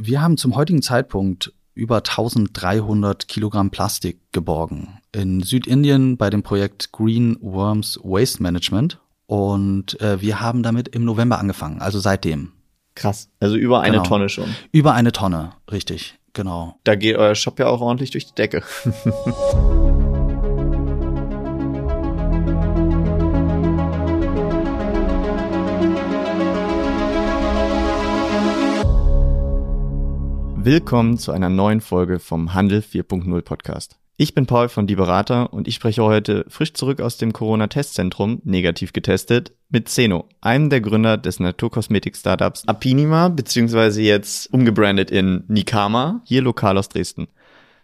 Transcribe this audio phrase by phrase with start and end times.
[0.00, 6.92] Wir haben zum heutigen Zeitpunkt über 1300 Kilogramm Plastik geborgen in Südindien bei dem Projekt
[6.92, 9.00] Green Worms Waste Management.
[9.26, 12.52] Und äh, wir haben damit im November angefangen, also seitdem.
[12.94, 13.28] Krass.
[13.40, 14.08] Also über eine Genau.
[14.08, 14.54] Tonne schon.
[14.70, 16.78] Über eine Tonne, richtig, genau.
[16.84, 18.62] Da geht euer Shop ja auch ordentlich durch die Decke.
[30.70, 33.98] Willkommen zu einer neuen Folge vom Handel 4.0 Podcast.
[34.18, 38.42] Ich bin Paul von Die Berater und ich spreche heute frisch zurück aus dem Corona-Testzentrum,
[38.44, 46.20] negativ getestet, mit Zeno, einem der Gründer des Naturkosmetik-Startups Apinima, beziehungsweise jetzt umgebrandet in Nikama,
[46.26, 47.28] hier lokal aus Dresden.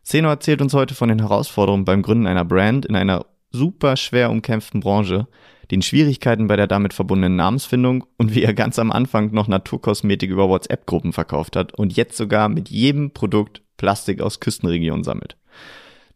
[0.02, 4.30] Zeno erzählt uns heute von den Herausforderungen beim Gründen einer Brand in einer super schwer
[4.30, 5.27] umkämpften Branche,
[5.70, 10.30] den Schwierigkeiten bei der damit verbundenen Namensfindung und wie er ganz am Anfang noch Naturkosmetik
[10.30, 15.36] über WhatsApp-Gruppen verkauft hat und jetzt sogar mit jedem Produkt Plastik aus Küstenregionen sammelt.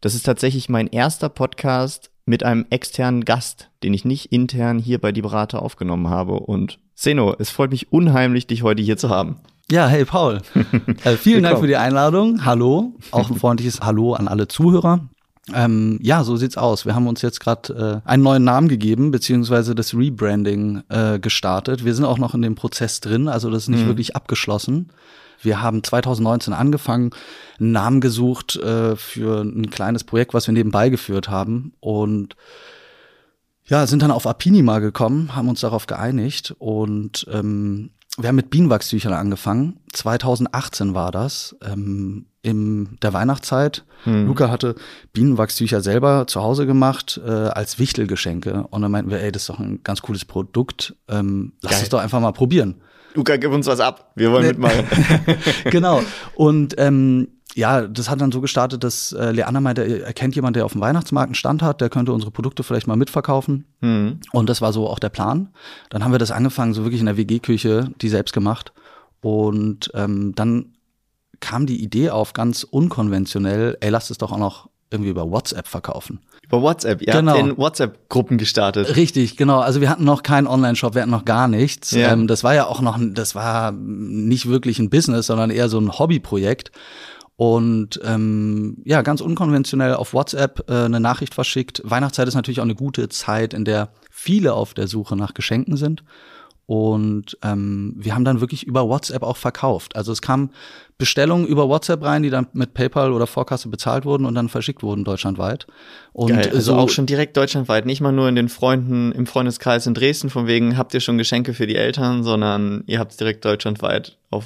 [0.01, 4.99] Das ist tatsächlich mein erster Podcast mit einem externen Gast, den ich nicht intern hier
[4.99, 6.33] bei Die Berater aufgenommen habe.
[6.33, 9.39] Und Zeno, es freut mich unheimlich, dich heute hier zu haben.
[9.71, 10.41] Ja, hey Paul.
[11.03, 11.61] äh, vielen Dank Willkommen.
[11.61, 12.45] für die Einladung.
[12.45, 12.95] Hallo.
[13.11, 15.09] Auch ein freundliches Hallo an alle Zuhörer.
[15.53, 16.85] Ähm, ja, so sieht's aus.
[16.85, 21.85] Wir haben uns jetzt gerade äh, einen neuen Namen gegeben, beziehungsweise das Rebranding äh, gestartet.
[21.85, 24.89] Wir sind auch noch in dem Prozess drin, also das ist nicht wirklich abgeschlossen.
[25.41, 27.11] Wir haben 2019 angefangen,
[27.59, 32.35] einen Namen gesucht äh, für ein kleines Projekt, was wir nebenbei geführt haben und
[33.65, 38.49] ja, sind dann auf Apinima gekommen, haben uns darauf geeinigt und ähm, wir haben mit
[38.49, 39.79] Bienenwachstüchern angefangen.
[39.93, 43.83] 2018 war das, ähm, in der Weihnachtszeit.
[44.05, 44.75] Luca hatte
[45.11, 48.65] Bienenwachstücher selber zu Hause gemacht äh, als Wichtelgeschenke.
[48.69, 50.95] Und dann meinten wir, ey, das ist doch ein ganz cooles Produkt.
[51.09, 52.75] Ähm, lass es doch einfach mal probieren.
[53.13, 54.11] Luca, gib uns was ab.
[54.15, 54.85] Wir wollen mitmachen.
[55.65, 56.01] genau.
[56.35, 60.55] Und ähm, ja, das hat dann so gestartet, dass äh, Leander meinte, er kennt jemanden,
[60.55, 63.65] der auf dem Weihnachtsmarkt einen Stand hat, der könnte unsere Produkte vielleicht mal mitverkaufen.
[63.81, 64.19] Hm.
[64.31, 65.49] Und das war so auch der Plan.
[65.89, 68.71] Dann haben wir das angefangen, so wirklich in der WG-Küche, die selbst gemacht.
[69.21, 70.73] Und ähm, dann
[71.39, 75.67] kam die Idee auf, ganz unkonventionell, ey, lass es doch auch noch irgendwie über WhatsApp
[75.67, 76.19] verkaufen.
[76.45, 77.01] Über WhatsApp.
[77.01, 77.33] Ihr Genau.
[77.33, 78.95] habt in WhatsApp-Gruppen gestartet.
[78.95, 79.59] Richtig, genau.
[79.59, 81.91] Also wir hatten noch keinen Online-Shop, wir hatten noch gar nichts.
[81.91, 82.11] Ja.
[82.11, 85.79] Ähm, das war ja auch noch, das war nicht wirklich ein Business, sondern eher so
[85.79, 86.71] ein Hobbyprojekt.
[87.39, 91.81] Und ähm, ja, ganz unkonventionell auf WhatsApp äh, eine Nachricht verschickt.
[91.85, 95.77] Weihnachtszeit ist natürlich auch eine gute Zeit, in der viele auf der Suche nach Geschenken
[95.77, 96.03] sind.
[96.65, 99.95] Und ähm, wir haben dann wirklich über WhatsApp auch verkauft.
[99.95, 100.49] Also es kamen
[100.97, 104.83] Bestellungen über WhatsApp rein, die dann mit PayPal oder Vorkasse bezahlt wurden und dann verschickt
[104.83, 105.65] wurden deutschlandweit.
[106.11, 109.25] Und Geil, also so auch schon direkt deutschlandweit, nicht mal nur in den Freunden, im
[109.27, 113.11] Freundeskreis in Dresden, von wegen habt ihr schon Geschenke für die Eltern, sondern ihr habt
[113.11, 114.43] es direkt deutschlandweit auf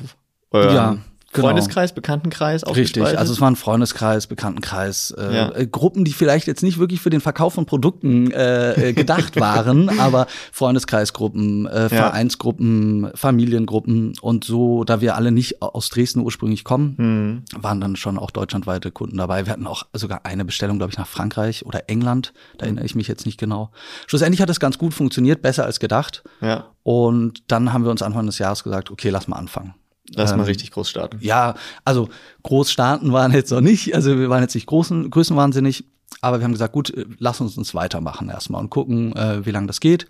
[0.51, 0.97] eurem Ja,
[1.33, 1.47] genau.
[1.47, 3.17] Freundeskreis, Bekanntenkreis Richtig, ausgespalten.
[3.17, 5.49] also es war ein Freundeskreis, Bekanntenkreis, äh, Ja.
[5.55, 9.39] äh, Gruppen, die vielleicht jetzt nicht wirklich für den Verkauf von Produkten äh, äh, gedacht
[9.39, 16.63] waren, aber Freundeskreisgruppen, äh, Vereinsgruppen, Familiengruppen und so, da wir alle nicht aus Dresden ursprünglich
[16.63, 17.43] kommen, Hm.
[17.61, 19.45] waren dann schon auch deutschlandweite Kunden dabei.
[19.45, 22.95] Wir hatten auch sogar eine Bestellung, glaube ich, nach Frankreich oder England, da erinnere ich
[22.95, 23.71] mich jetzt nicht genau.
[24.07, 26.23] Schlussendlich hat es ganz gut funktioniert, besser als gedacht.
[26.41, 29.73] ja, Und dann haben wir uns Anfang des Jahres gesagt, okay, lass mal anfangen.
[30.09, 31.17] Lass mal Ähm, richtig groß starten.
[31.21, 31.55] Ja,
[31.85, 32.09] also
[32.43, 35.85] groß starten waren jetzt noch nicht, also wir waren jetzt nicht großen, größenwahnsinnig,
[36.21, 39.67] aber wir haben gesagt, gut, lass uns uns weitermachen erstmal und gucken, äh, wie lange
[39.67, 40.07] das geht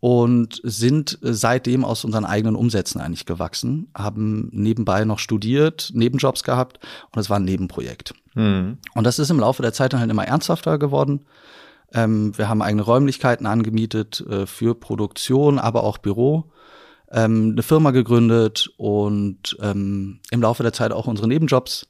[0.00, 6.44] und sind äh, seitdem aus unseren eigenen Umsätzen eigentlich gewachsen, haben nebenbei noch studiert, Nebenjobs
[6.44, 6.78] gehabt
[7.12, 8.14] und es war ein Nebenprojekt.
[8.34, 8.78] Hm.
[8.94, 11.26] Und das ist im Laufe der Zeit dann halt immer ernsthafter geworden.
[11.92, 16.50] Ähm, wir haben eigene Räumlichkeiten angemietet äh, für Produktion, aber auch Büro.
[17.10, 21.88] Ähm, eine Firma gegründet und ähm, im Laufe der Zeit auch unsere Nebenjobs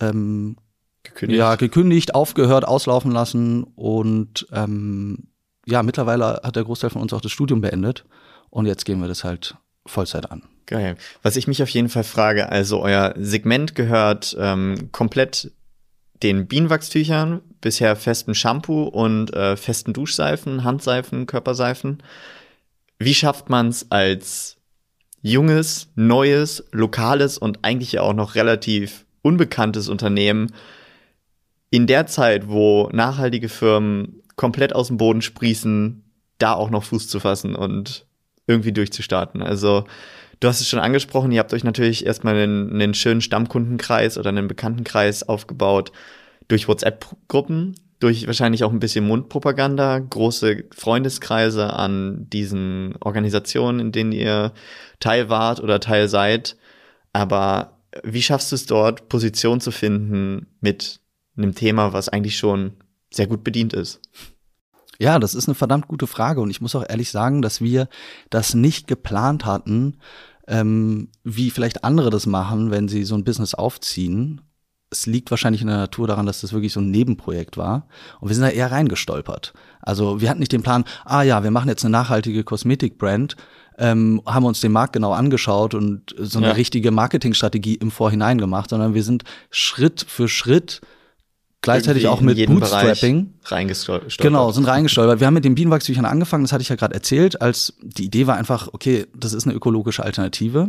[0.00, 0.56] ähm,
[1.02, 1.38] Gekündigt.
[1.38, 5.28] ja, gekündigt, aufgehört, auslaufen lassen und ähm,
[5.66, 8.04] ja, mittlerweile hat der Großteil von uns auch das Studium beendet
[8.50, 10.42] und jetzt gehen wir das halt Vollzeit an.
[10.66, 10.96] Geil.
[11.22, 15.52] Was ich mich auf jeden Fall frage, also euer Segment gehört ähm, komplett
[16.22, 22.02] den Bienenwachstüchern, bisher festen Shampoo und äh, festen Duschseifen, Handseifen, Körperseifen.
[22.98, 24.56] Wie schafft man es als
[25.22, 30.52] junges, neues, lokales und eigentlich ja auch noch relativ unbekanntes Unternehmen
[31.70, 36.04] in der Zeit, wo nachhaltige Firmen komplett aus dem Boden sprießen,
[36.38, 38.06] da auch noch Fuß zu fassen und
[38.46, 39.42] irgendwie durchzustarten.
[39.42, 39.84] Also
[40.40, 44.28] du hast es schon angesprochen, ihr habt euch natürlich erstmal einen, einen schönen Stammkundenkreis oder
[44.28, 45.90] einen Bekanntenkreis aufgebaut
[46.48, 54.12] durch WhatsApp-Gruppen, durch wahrscheinlich auch ein bisschen Mundpropaganda, große Freundeskreise an diesen Organisationen, in denen
[54.12, 54.52] ihr
[55.00, 56.56] Teil wart oder Teil seid.
[57.12, 61.00] Aber wie schaffst du es dort, Position zu finden mit
[61.36, 62.72] einem Thema, was eigentlich schon
[63.10, 64.00] sehr gut bedient ist?
[64.98, 67.88] Ja, das ist eine verdammt gute Frage und ich muss auch ehrlich sagen, dass wir
[68.30, 69.98] das nicht geplant hatten,
[70.48, 74.40] ähm, wie vielleicht andere das machen, wenn sie so ein Business aufziehen.
[74.90, 77.88] Es liegt wahrscheinlich in der Natur daran, dass das wirklich so ein Nebenprojekt war.
[78.20, 79.52] Und wir sind da eher reingestolpert.
[79.80, 83.36] Also wir hatten nicht den Plan, ah ja, wir machen jetzt eine nachhaltige Kosmetikbrand,
[83.78, 86.52] ähm, haben uns den Markt genau angeschaut und so eine ja.
[86.54, 90.80] richtige Marketingstrategie im Vorhinein gemacht, sondern wir sind Schritt für Schritt
[91.66, 94.18] gleichzeitig auch mit Bootstrapping reingestolpert.
[94.18, 95.20] Genau, sind reingestolpert.
[95.20, 98.26] Wir haben mit den Bienenwachstüchern angefangen, das hatte ich ja gerade erzählt, als die Idee
[98.26, 100.68] war einfach, okay, das ist eine ökologische Alternative.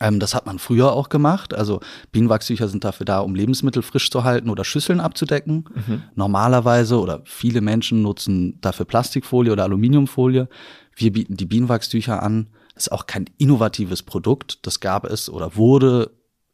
[0.00, 1.54] Ähm, das hat man früher auch gemacht.
[1.54, 1.80] Also
[2.12, 5.68] Bienenwachstücher sind dafür da, um Lebensmittel frisch zu halten oder Schüsseln abzudecken.
[5.74, 6.02] Mhm.
[6.14, 10.48] Normalerweise oder viele Menschen nutzen dafür Plastikfolie oder Aluminiumfolie.
[10.96, 12.48] Wir bieten die Bienenwachstücher an.
[12.74, 14.66] Das ist auch kein innovatives Produkt.
[14.66, 16.10] Das gab es oder wurde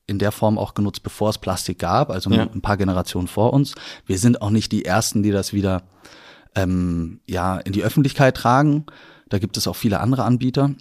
[0.07, 2.43] in der Form auch genutzt, bevor es Plastik gab, also ja.
[2.43, 3.77] ein paar Generationen vor uns.
[4.07, 5.85] Wir sind auch nicht die Ersten, die das wieder
[6.57, 8.87] ähm, ja, in die Öffentlichkeit tragen.
[9.29, 10.75] Da gibt es auch viele andere Anbieter.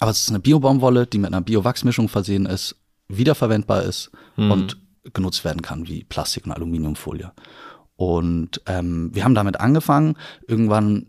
[0.00, 2.76] Aber es ist eine Biobaumwolle, die mit einer Biowachsmischung versehen ist,
[3.08, 4.50] wiederverwendbar ist mhm.
[4.50, 4.76] und
[5.12, 7.32] genutzt werden kann wie Plastik und Aluminiumfolie.
[7.96, 10.16] Und ähm, wir haben damit angefangen.
[10.48, 11.06] Irgendwann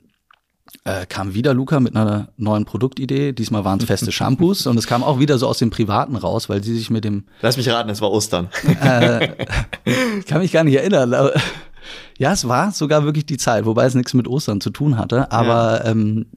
[0.84, 3.32] äh, kam wieder Luca mit einer neuen Produktidee.
[3.32, 6.50] Diesmal waren es feste Shampoos und es kam auch wieder so aus dem Privaten raus,
[6.50, 7.26] weil sie sich mit dem.
[7.42, 8.50] Lass mich raten, es war Ostern.
[8.82, 9.34] Äh,
[10.20, 11.32] ich kann mich gar nicht erinnern.
[12.18, 15.32] Ja, es war sogar wirklich die Zeit, wobei es nichts mit Ostern zu tun hatte.
[15.32, 15.92] Aber ja.
[15.92, 16.28] ähm,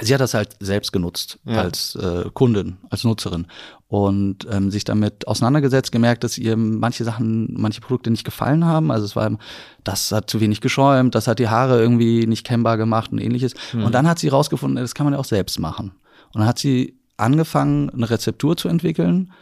[0.00, 1.60] sie hat das halt selbst genutzt ja.
[1.60, 3.46] als äh, Kundin, als Nutzerin
[3.88, 8.90] und ähm, sich damit auseinandergesetzt, gemerkt, dass ihr manche Sachen, manche Produkte nicht gefallen haben.
[8.90, 9.36] Also es war,
[9.84, 13.52] das hat zu wenig geschäumt, das hat die Haare irgendwie nicht kennbar gemacht und ähnliches.
[13.74, 13.84] Mhm.
[13.84, 15.92] Und dann hat sie rausgefunden, das kann man ja auch selbst machen.
[16.32, 19.32] Und dann hat sie angefangen, eine Rezeptur zu entwickeln,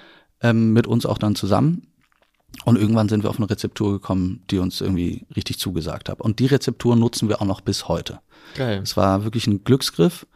[0.42, 1.86] ähm, mit uns auch dann zusammen.
[2.64, 6.20] Und irgendwann sind wir auf eine Rezeptur gekommen, die uns irgendwie richtig zugesagt hat.
[6.20, 8.18] Und die Rezeptur nutzen wir auch noch bis heute.
[8.56, 8.80] Geil.
[8.82, 10.26] Es war wirklich ein Glücksgriff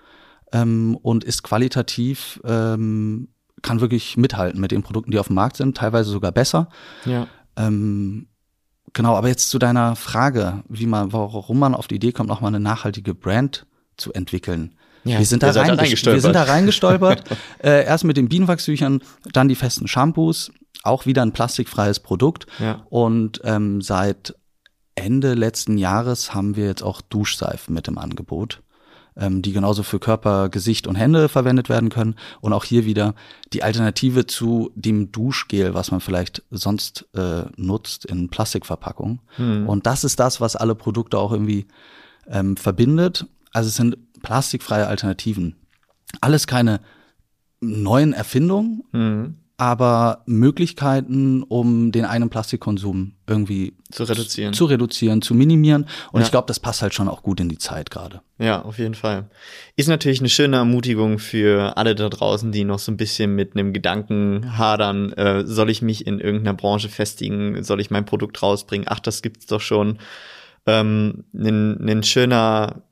[0.54, 3.28] ähm, und ist qualitativ ähm,
[3.62, 6.68] kann wirklich mithalten mit den Produkten, die auf dem Markt sind, teilweise sogar besser.
[7.04, 7.26] Ja.
[7.56, 8.28] Ähm,
[8.92, 12.40] genau, aber jetzt zu deiner Frage, wie man, warum man auf die Idee kommt, auch
[12.40, 13.66] mal eine nachhaltige Brand
[13.96, 14.76] zu entwickeln.
[15.04, 17.24] Ja, wir, sind da rein, wir sind da reingestolpert.
[17.62, 19.02] äh, erst mit den Bienenwachstüchern,
[19.32, 20.50] dann die festen Shampoos,
[20.82, 22.46] auch wieder ein plastikfreies Produkt.
[22.58, 22.86] Ja.
[22.88, 24.34] Und ähm, seit
[24.94, 28.62] Ende letzten Jahres haben wir jetzt auch Duschseifen mit im Angebot
[29.16, 32.16] ähm, die genauso für Körper, Gesicht und Hände verwendet werden können.
[32.40, 33.14] Und auch hier wieder
[33.52, 39.20] die Alternative zu dem Duschgel, was man vielleicht sonst äh, nutzt in Plastikverpackung.
[39.38, 39.68] Mhm.
[39.68, 41.66] Und das ist das, was alle Produkte auch irgendwie
[42.26, 43.26] ähm, verbindet.
[43.52, 45.56] Also es sind plastikfreie Alternativen.
[46.20, 46.80] Alles keine
[47.60, 55.34] neuen Erfindungen, mhm aber Möglichkeiten, um den einen Plastikkonsum irgendwie zu reduzieren, zu, reduzieren, zu
[55.34, 55.86] minimieren.
[56.10, 56.26] Und ja.
[56.26, 58.20] ich glaube, das passt halt schon auch gut in die Zeit gerade.
[58.38, 59.30] Ja, auf jeden Fall.
[59.76, 63.54] Ist natürlich eine schöne Ermutigung für alle da draußen, die noch so ein bisschen mit
[63.54, 65.12] einem Gedanken hadern.
[65.12, 67.62] Äh, soll ich mich in irgendeiner Branche festigen?
[67.62, 68.86] Soll ich mein Produkt rausbringen?
[68.90, 69.98] Ach, das gibt's doch schon.
[70.66, 72.82] Ähm, ein, ein schöner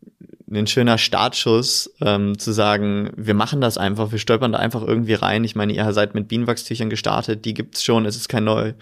[0.60, 5.14] ein schöner Startschuss, ähm, zu sagen, wir machen das einfach, wir stolpern da einfach irgendwie
[5.14, 5.44] rein.
[5.44, 8.74] Ich meine, ihr seid mit Bienenwachstüchern gestartet, die gibt's schon, es ist kein neu,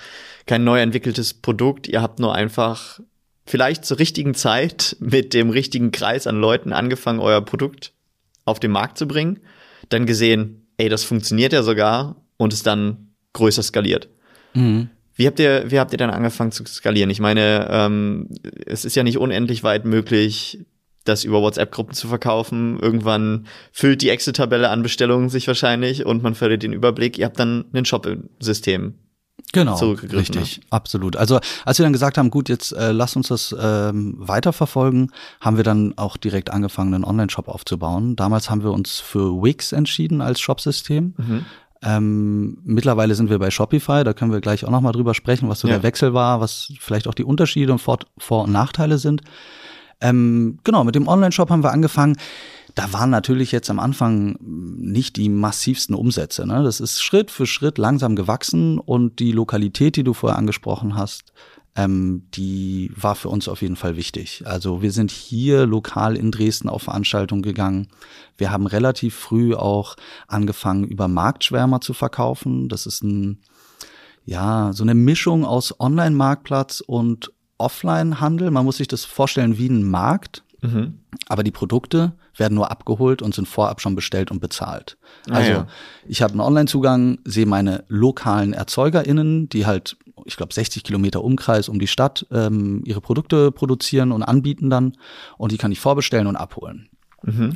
[0.47, 1.89] kein neu entwickeltes Produkt.
[1.89, 3.01] Ihr habt nur einfach
[3.47, 7.93] vielleicht zur richtigen Zeit mit dem richtigen Kreis an Leuten angefangen, euer Produkt
[8.45, 9.41] auf den Markt zu bringen,
[9.89, 14.09] dann gesehen, ey, das funktioniert ja sogar und es dann größer skaliert.
[14.55, 14.89] Mhm.
[15.15, 17.11] Wie habt ihr, wie habt ihr dann angefangen zu skalieren?
[17.11, 18.29] Ich meine, ähm,
[18.65, 20.61] es ist ja nicht unendlich weit möglich,
[21.05, 22.79] das über WhatsApp-Gruppen zu verkaufen.
[22.79, 27.19] Irgendwann füllt die Excel-Tabelle an Bestellungen sich wahrscheinlich und man verliert den Überblick.
[27.19, 28.95] Ihr habt dann ein Shop-System.
[29.53, 30.65] Genau, richtig, ne?
[30.71, 31.17] absolut.
[31.17, 35.57] Also als wir dann gesagt haben, gut, jetzt äh, lass uns das ähm, weiterverfolgen, haben
[35.57, 38.17] wir dann auch direkt angefangen, einen Online-Shop aufzubauen.
[38.17, 41.15] Damals haben wir uns für Wix entschieden als Shop-System.
[41.17, 41.47] Mhm.
[41.83, 45.61] Ähm, mittlerweile sind wir bei Shopify, da können wir gleich auch nochmal drüber sprechen, was
[45.61, 45.75] so ja.
[45.75, 49.23] der Wechsel war, was vielleicht auch die Unterschiede und Vor-, Vor und Nachteile sind.
[50.01, 52.17] Ähm, genau, mit dem Online-Shop haben wir angefangen.
[52.75, 56.47] Da waren natürlich jetzt am Anfang nicht die massivsten Umsätze.
[56.47, 56.63] Ne?
[56.63, 61.33] Das ist Schritt für Schritt langsam gewachsen und die Lokalität, die du vorher angesprochen hast,
[61.77, 64.43] ähm, die war für uns auf jeden Fall wichtig.
[64.45, 67.89] Also wir sind hier lokal in Dresden auf Veranstaltungen gegangen.
[68.37, 72.69] Wir haben relativ früh auch angefangen, über Marktschwärmer zu verkaufen.
[72.69, 73.41] Das ist ein,
[74.25, 78.51] ja, so eine Mischung aus Online-Marktplatz und Offline-Handel.
[78.51, 80.43] Man muss sich das vorstellen wie ein Markt.
[80.63, 80.99] Mhm.
[81.29, 84.97] Aber die Produkte werden nur abgeholt und sind vorab schon bestellt und bezahlt.
[85.29, 85.67] Ah, Also ja.
[86.07, 91.69] ich habe einen Online-Zugang, sehe meine lokalen ErzeugerInnen, die halt, ich glaube, 60 Kilometer Umkreis
[91.69, 94.97] um die Stadt ähm, ihre Produkte produzieren und anbieten dann.
[95.39, 96.91] Und die kann ich vorbestellen und abholen.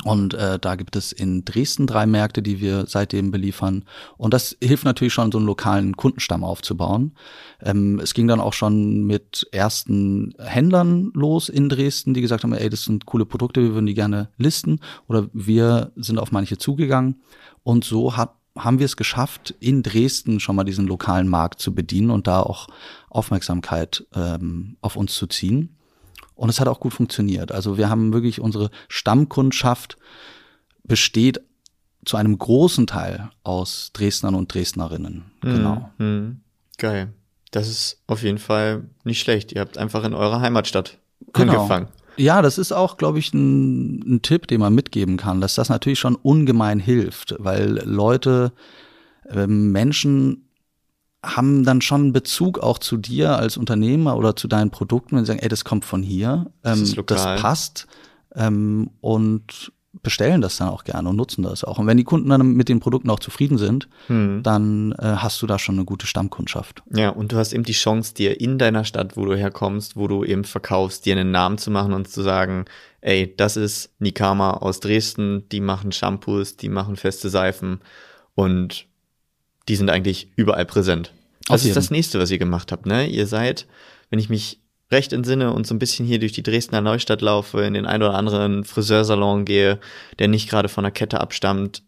[0.03, 3.83] Und äh, da gibt es in Dresden drei Märkte, die wir seitdem beliefern.
[4.17, 7.13] Und das hilft natürlich schon, so einen lokalen Kundenstamm aufzubauen.
[7.61, 12.53] Ähm, es ging dann auch schon mit ersten Händlern los in Dresden, die gesagt haben,
[12.53, 14.79] ey, das sind coole Produkte, wir würden die gerne listen.
[15.07, 17.21] Oder wir sind auf manche zugegangen.
[17.63, 21.73] Und so hat, haben wir es geschafft, in Dresden schon mal diesen lokalen Markt zu
[21.73, 22.67] bedienen und da auch
[23.09, 25.74] Aufmerksamkeit ähm, auf uns zu ziehen.
[26.35, 27.51] Und es hat auch gut funktioniert.
[27.51, 29.97] Also wir haben wirklich unsere Stammkundschaft
[30.83, 31.41] besteht
[32.05, 35.23] zu einem großen Teil aus Dresdnern und Dresdnerinnen.
[35.41, 35.89] Genau.
[35.97, 36.41] Mhm.
[36.77, 37.13] Geil.
[37.51, 39.53] Das ist auf jeden Fall nicht schlecht.
[39.53, 40.99] Ihr habt einfach in eurer Heimatstadt
[41.33, 41.53] Genau.
[41.53, 41.87] angefangen.
[42.17, 45.69] Ja, das ist auch, glaube ich, ein, ein Tipp, den man mitgeben kann, dass das
[45.69, 48.53] natürlich schon ungemein hilft, weil Leute,
[49.29, 50.44] ähm, Menschen
[51.25, 55.25] haben dann schon einen Bezug auch zu dir als Unternehmer oder zu deinen Produkten, wenn
[55.25, 57.87] sie sagen, ey, das kommt von hier, Das ähm, das passt
[58.35, 59.71] ähm, und
[60.03, 61.79] bestellen das dann auch gerne und nutzen das auch.
[61.79, 64.43] Und wenn die Kunden dann mit den Produkten auch zufrieden sind, Mhm.
[64.43, 66.83] dann äh, hast du da schon eine gute Stammkundschaft.
[66.93, 70.07] Ja, und du hast eben die Chance, dir in deiner Stadt, wo du herkommst, wo
[70.07, 72.65] du eben verkaufst, dir einen Namen zu machen und zu sagen,
[73.01, 77.79] ey, das ist Nikama aus Dresden, die machen Shampoos, die machen feste Seifen
[78.35, 78.87] und
[79.67, 81.11] die sind eigentlich überall präsent.
[81.47, 83.07] Das ist das nächste, was ihr gemacht habt, ne?
[83.07, 83.67] Ihr seid,
[84.09, 84.59] wenn ich mich
[84.91, 88.01] recht entsinne und so ein bisschen hier durch die Dresdner Neustadt laufe, in den ein
[88.01, 89.79] oder anderen Friseursalon gehe,
[90.19, 91.83] der nicht gerade von der Kette abstammt,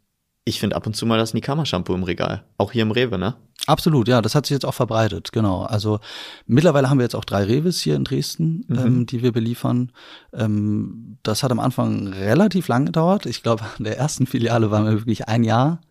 [0.48, 2.44] ich finde ab und zu mal das Nikama-Shampoo im Regal.
[2.58, 3.36] Auch hier im Rewe, ne?
[3.66, 5.64] Absolut, ja, das hat sich jetzt auch verbreitet, genau.
[5.64, 6.00] Also
[6.46, 9.92] mittlerweile haben wir jetzt auch drei Reves hier in Dresden, ähm, die wir beliefern.
[10.34, 13.26] Ähm, das hat am Anfang relativ lang gedauert.
[13.26, 15.82] Ich glaube, in der ersten Filiale waren wir wirklich ein Jahr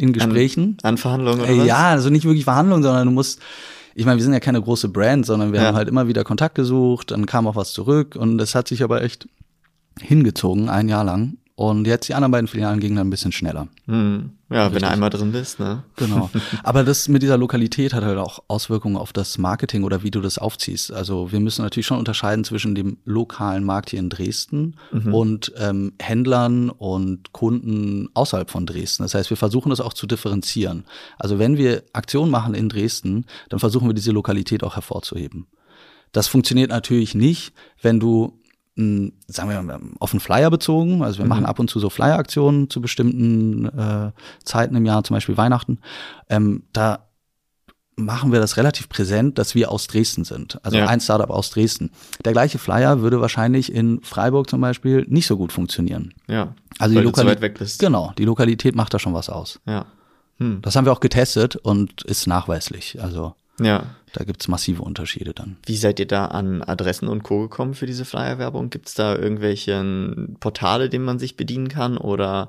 [0.00, 0.76] in Gesprächen.
[0.82, 1.66] An Verhandlungen oder Äh, was?
[1.66, 3.40] ja, also nicht wirklich Verhandlungen, sondern du musst,
[3.94, 5.66] ich meine, wir sind ja keine große Brand, sondern wir Ja.
[5.68, 8.82] haben halt immer wieder Kontakt gesucht, dann kam auch was zurück und es hat sich
[8.82, 9.28] aber echt
[10.00, 11.36] hingezogen, ein Jahr lang.
[11.60, 13.68] Und jetzt die anderen beiden Filialen gingen dann ein bisschen schneller.
[13.84, 14.30] Hm.
[14.48, 14.80] Ja, wenn Richtig.
[14.80, 15.82] du einmal drin bist, ne?
[15.96, 16.30] Genau.
[16.62, 20.22] Aber das mit dieser Lokalität hat halt auch Auswirkungen auf das Marketing oder wie du
[20.22, 20.90] das aufziehst.
[20.90, 24.76] Also wir müssen natürlich schon unterscheiden zwischen dem lokalen Markt hier in Dresden
[25.12, 29.02] und ähm, Händlern und Kunden außerhalb von Dresden.
[29.02, 30.84] Das heißt, wir versuchen das auch zu differenzieren.
[31.18, 35.46] Also wenn wir Aktionen machen in Dresden, dann versuchen wir diese Lokalität auch hervorzuheben.
[36.12, 37.52] Das funktioniert natürlich nicht,
[37.82, 38.39] wenn du
[38.80, 41.02] mh, sagen wir mal, auf einen Flyer bezogen.
[41.02, 44.12] Also wir machen ab und zu so Flyer-Aktionen zu bestimmten äh,
[44.44, 45.78] Zeiten im Jahr, zum Beispiel Weihnachten.
[46.28, 47.06] Ähm, da
[47.96, 50.58] machen wir das relativ präsent, dass wir aus Dresden sind.
[50.64, 50.86] Also Ja.
[50.86, 51.90] ein Startup aus Dresden.
[52.24, 56.14] Der gleiche Flyer würde wahrscheinlich in Freiburg zum Beispiel nicht so gut funktionieren.
[56.26, 56.54] Ja.
[56.78, 57.78] Also weil die du zu Lokali- weit weg bist.
[57.78, 59.60] Genau, die Lokalität macht da schon was aus.
[59.66, 59.84] Ja.
[60.38, 60.62] Hm.
[60.62, 63.02] Das haben wir auch getestet und ist nachweislich.
[63.02, 63.34] Also
[63.64, 63.84] Ja.
[64.12, 65.56] da gibt's massive Unterschiede dann.
[65.66, 67.42] Wie seid ihr da an Adressen und Co.
[67.42, 68.70] gekommen für diese Flyer-Werbung?
[68.70, 71.96] Gibt es da irgendwelche Portale, denen man sich bedienen kann?
[71.96, 72.48] Oder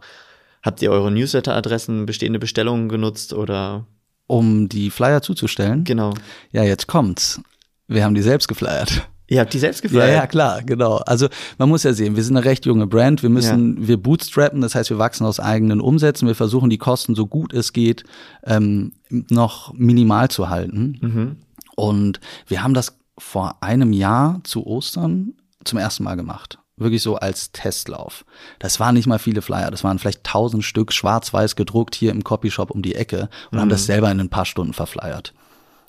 [0.63, 3.33] habt ihr eure Newsletter-Adressen, bestehende Bestellungen genutzt?
[3.33, 3.85] Oder
[4.27, 6.13] Um die Flyer zuzustellen, genau.
[6.51, 7.41] ja, jetzt kommt's.
[7.87, 9.07] Wir haben die selbst geflyert.
[9.31, 10.09] Ihr habt die selbst Ja, geflyert?
[10.09, 10.97] ja, klar, genau.
[10.97, 14.59] Also man muss ja sehen, wir sind eine recht junge Brand, wir müssen, wir bootstrappen,
[14.59, 18.03] das heißt, wir wachsen aus eigenen Umsätzen, wir versuchen die Kosten so gut es geht
[18.43, 20.97] ähm, noch minimal zu halten.
[20.99, 21.37] Mhm.
[21.77, 26.59] Und wir haben das vor einem Jahr zu Ostern zum ersten Mal gemacht.
[26.75, 28.25] Wirklich so als Testlauf.
[28.59, 32.25] Das waren nicht mal viele Flyer, das waren vielleicht tausend Stück schwarz-weiß gedruckt hier im
[32.25, 35.33] Copyshop um die Ecke und haben das selber in ein paar Stunden verflyert.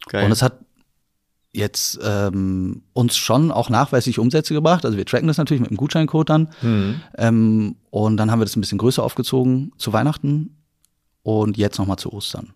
[0.07, 0.27] Geil.
[0.27, 0.61] Und es hat
[1.53, 4.85] jetzt ähm, uns schon auch nachweislich Umsätze gebracht.
[4.85, 6.49] Also wir tracken das natürlich mit dem Gutscheincode dann.
[6.63, 7.01] Mhm.
[7.19, 10.57] Ähm, und dann haben wir das ein bisschen größer aufgezogen zu Weihnachten
[11.23, 12.55] und jetzt nochmal zu Ostern.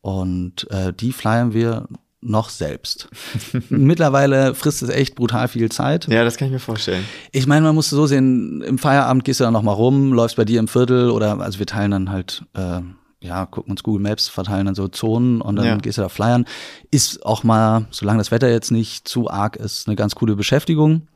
[0.00, 1.86] Und äh, die flyern wir
[2.22, 3.08] noch selbst.
[3.68, 6.06] Mittlerweile frisst es echt brutal viel Zeit.
[6.08, 7.04] Ja, das kann ich mir vorstellen.
[7.32, 10.36] Ich meine, man muss so sehen, im Feierabend gehst du dann noch mal rum, läufst
[10.36, 12.80] bei dir im Viertel oder also wir teilen dann halt, äh,
[13.22, 15.76] ja, gucken uns Google Maps, verteilen dann so Zonen und dann Ja.
[15.76, 16.44] gehst du da flyern.
[16.90, 21.08] Ist auch mal, solange das Wetter jetzt nicht zu arg ist, eine ganz coole Beschäftigung.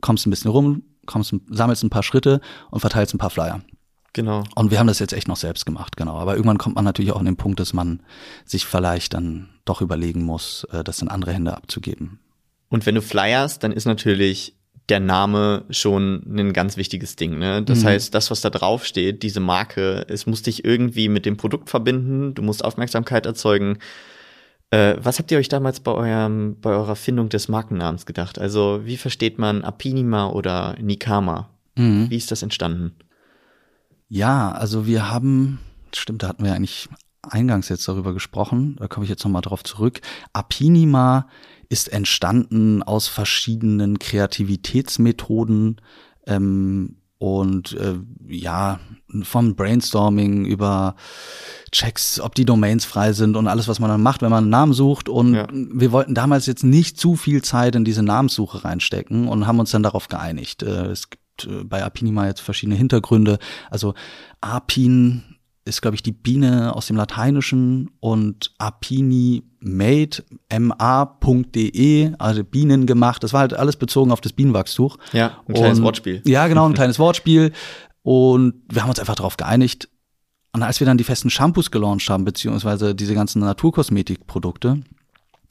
[0.00, 3.60] Kommst ein bisschen rum, kommst, sammelst ein paar Schritte und verteilst ein paar Flyer.
[4.14, 4.44] Genau.
[4.54, 6.16] Und wir haben das jetzt echt noch selbst gemacht, genau.
[6.18, 8.00] Aber irgendwann kommt man natürlich auch an den Punkt, dass man
[8.44, 12.18] sich vielleicht dann doch überlegen muss, äh, das in andere Hände abzugeben.
[12.68, 14.54] Und wenn du flyerst, dann ist natürlich
[14.92, 17.38] der Name schon ein ganz wichtiges Ding.
[17.38, 17.62] Ne?
[17.62, 17.86] Das Mhm.
[17.86, 21.70] heißt, das, was da drauf steht, diese Marke, es muss dich irgendwie mit dem Produkt
[21.70, 23.78] verbinden, du musst Aufmerksamkeit erzeugen.
[24.70, 28.38] Äh, was habt ihr euch damals bei, eurem, bei eurer Findung des Markennamens gedacht?
[28.38, 31.48] Also wie versteht man Apinima oder Nikama?
[31.74, 32.10] Mhm.
[32.10, 32.92] Wie ist das entstanden?
[34.08, 35.58] Ja, also wir haben,
[35.94, 36.88] stimmt, da hatten wir eigentlich
[37.22, 40.00] eingangs jetzt darüber gesprochen, da komme ich jetzt nochmal drauf zurück.
[40.34, 41.28] Apinima
[41.72, 45.80] ist entstanden aus verschiedenen Kreativitätsmethoden
[46.26, 47.94] ähm, und äh,
[48.28, 48.78] ja,
[49.22, 50.96] vom Brainstorming über
[51.70, 54.50] Checks, ob die Domains frei sind und alles, was man dann macht, wenn man einen
[54.50, 55.08] Namen sucht.
[55.08, 55.46] Und ja.
[55.50, 59.70] wir wollten damals jetzt nicht zu viel Zeit in diese Namenssuche reinstecken und haben uns
[59.70, 60.62] dann darauf geeinigt.
[60.62, 63.38] Äh, es gibt äh, bei Apinima jetzt verschiedene Hintergründe.
[63.70, 63.94] Also
[64.40, 65.22] Apin
[65.64, 70.24] ist, glaube ich, die Biene aus dem Lateinischen und Apini made,
[70.58, 73.22] ma.de, also Bienen gemacht.
[73.22, 74.98] Das war halt alles bezogen auf das Bienenwachstuch.
[75.12, 76.22] Ja, ein kleines und, Wortspiel.
[76.26, 77.52] Ja, genau, ein kleines Wortspiel.
[78.02, 79.88] Und wir haben uns einfach darauf geeinigt.
[80.52, 84.82] Und als wir dann die festen Shampoos gelauncht haben, beziehungsweise diese ganzen Naturkosmetikprodukte,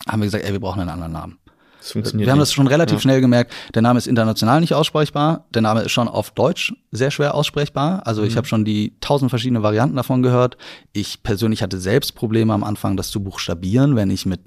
[0.07, 1.37] haben wir gesagt, ey, wir brauchen einen anderen Namen.
[1.81, 3.01] Das funktioniert wir haben das schon relativ ja.
[3.01, 3.53] schnell gemerkt.
[3.73, 5.45] Der Name ist international nicht aussprechbar.
[5.51, 8.05] Der Name ist schon auf Deutsch sehr schwer aussprechbar.
[8.05, 8.27] Also mhm.
[8.27, 10.57] ich habe schon die tausend verschiedene Varianten davon gehört.
[10.93, 14.41] Ich persönlich hatte selbst Probleme am Anfang, das zu buchstabieren, wenn ich mit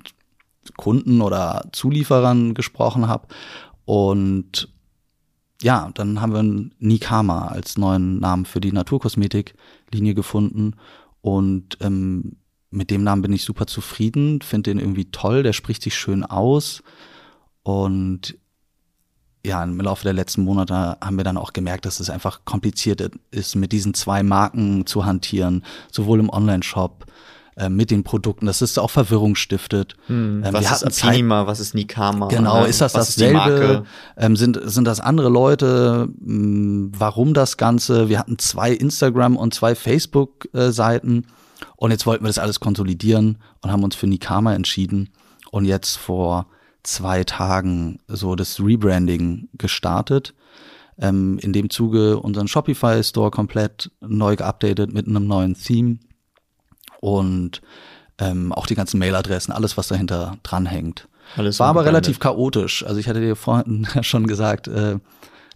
[0.77, 3.27] Kunden oder Zulieferern gesprochen habe.
[3.85, 4.69] Und
[5.61, 10.77] ja, dann haben wir Nikama als neuen Namen für die Naturkosmetiklinie gefunden.
[11.21, 12.37] Und ähm,
[12.71, 16.25] mit dem Namen bin ich super zufrieden, finde den irgendwie toll, der spricht sich schön
[16.25, 16.83] aus.
[17.65, 18.37] Und
[19.45, 23.11] ja, im Laufe der letzten Monate haben wir dann auch gemerkt, dass es einfach kompliziert
[23.31, 27.05] ist, mit diesen zwei Marken zu hantieren, sowohl im Online-Shop
[27.57, 29.97] äh, mit den Produkten, dass es auch Verwirrung stiftet.
[30.07, 32.29] Hm, ähm, was ist Apinima, was ist Nikama?
[32.29, 32.69] Genau, ne?
[32.69, 33.85] ist das was dasselbe?
[34.17, 36.09] Ähm, sind, sind das andere Leute?
[36.25, 38.09] Hm, warum das Ganze?
[38.09, 41.27] Wir hatten zwei Instagram- und zwei Facebook-Seiten
[41.77, 45.11] und jetzt wollten wir das alles konsolidieren und haben uns für Nikama entschieden.
[45.51, 46.47] Und jetzt vor
[46.85, 50.35] zwei Tagen so das Rebranding gestartet.
[50.97, 55.99] Ähm, in dem Zuge unseren Shopify Store komplett neu geupdatet mit einem neuen Theme
[57.01, 57.63] und
[58.19, 61.09] ähm, auch die ganzen Mailadressen, alles was dahinter dranhängt.
[61.37, 62.85] Alles War aber relativ chaotisch.
[62.87, 64.99] Also ich hatte dir vorhin schon gesagt, äh,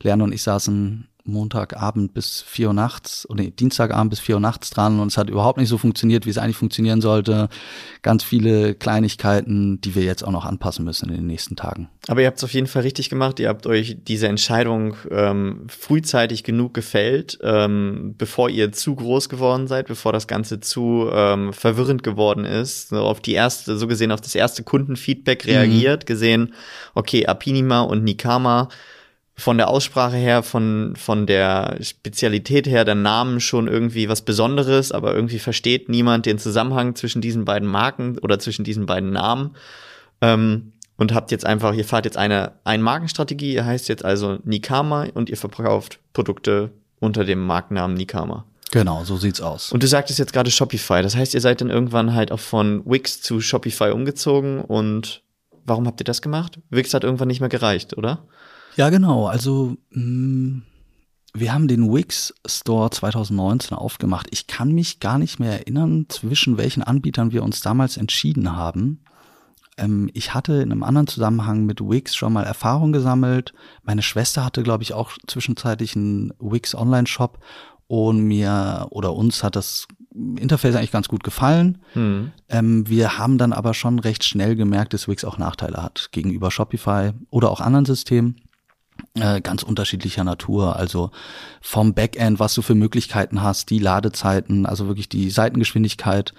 [0.02, 4.40] Lerner und ich saßen Montagabend bis vier Uhr nachts oder nee, Dienstagabend bis vier Uhr
[4.40, 7.48] nachts dran und es hat überhaupt nicht so funktioniert, wie es eigentlich funktionieren sollte.
[8.02, 11.88] Ganz viele Kleinigkeiten, die wir jetzt auch noch anpassen müssen in den nächsten Tagen.
[12.08, 13.38] Aber ihr habt es auf jeden Fall richtig gemacht.
[13.38, 19.68] Ihr habt euch diese Entscheidung ähm, frühzeitig genug gefällt, ähm, bevor ihr zu groß geworden
[19.68, 22.88] seid, bevor das Ganze zu ähm, verwirrend geworden ist.
[22.88, 26.06] So auf die erste, so gesehen auf das erste Kundenfeedback reagiert, mhm.
[26.06, 26.54] gesehen,
[26.94, 28.68] okay, Apinima und Nikama
[29.38, 34.90] von der Aussprache her, von, von der Spezialität her, der Namen schon irgendwie was Besonderes,
[34.90, 39.54] aber irgendwie versteht niemand den Zusammenhang zwischen diesen beiden Marken oder zwischen diesen beiden Namen.
[40.20, 45.06] Ähm, und habt jetzt einfach, ihr fahrt jetzt eine Ein-Markenstrategie, ihr heißt jetzt also Nikama
[45.14, 48.44] und ihr verkauft Produkte unter dem Markennamen Nikama.
[48.72, 49.70] Genau, so sieht's aus.
[49.70, 51.00] Und du sagtest jetzt gerade Shopify.
[51.00, 55.22] Das heißt, ihr seid dann irgendwann halt auch von Wix zu Shopify umgezogen und
[55.64, 56.58] warum habt ihr das gemacht?
[56.70, 58.26] Wix hat irgendwann nicht mehr gereicht, oder?
[58.78, 59.26] Ja, genau.
[59.26, 60.62] Also mh, mm,
[61.34, 64.28] wir haben den Wix Store 2019 aufgemacht.
[64.30, 69.04] Ich kann mich gar nicht mehr erinnern, zwischen welchen Anbietern wir uns damals entschieden haben.
[69.76, 73.52] Ähm, ich hatte in einem anderen Zusammenhang mit Wix schon mal Erfahrung gesammelt.
[73.82, 77.40] Meine Schwester hatte, glaube ich, auch zwischenzeitlich einen Wix Online-Shop
[77.88, 81.78] und mir oder uns hat das Interface eigentlich ganz gut gefallen.
[81.94, 82.30] Hm.
[82.48, 86.52] Ähm, wir haben dann aber schon recht schnell gemerkt, dass Wix auch Nachteile hat gegenüber
[86.52, 88.36] Shopify oder auch anderen Systemen
[89.20, 90.76] äh, ganz unterschiedlicher Natur.
[90.76, 91.10] Also
[91.60, 96.34] vom Backend, was du für Möglichkeiten hast, die Ladezeiten, also wirklich die Seitengeschwindigkeit,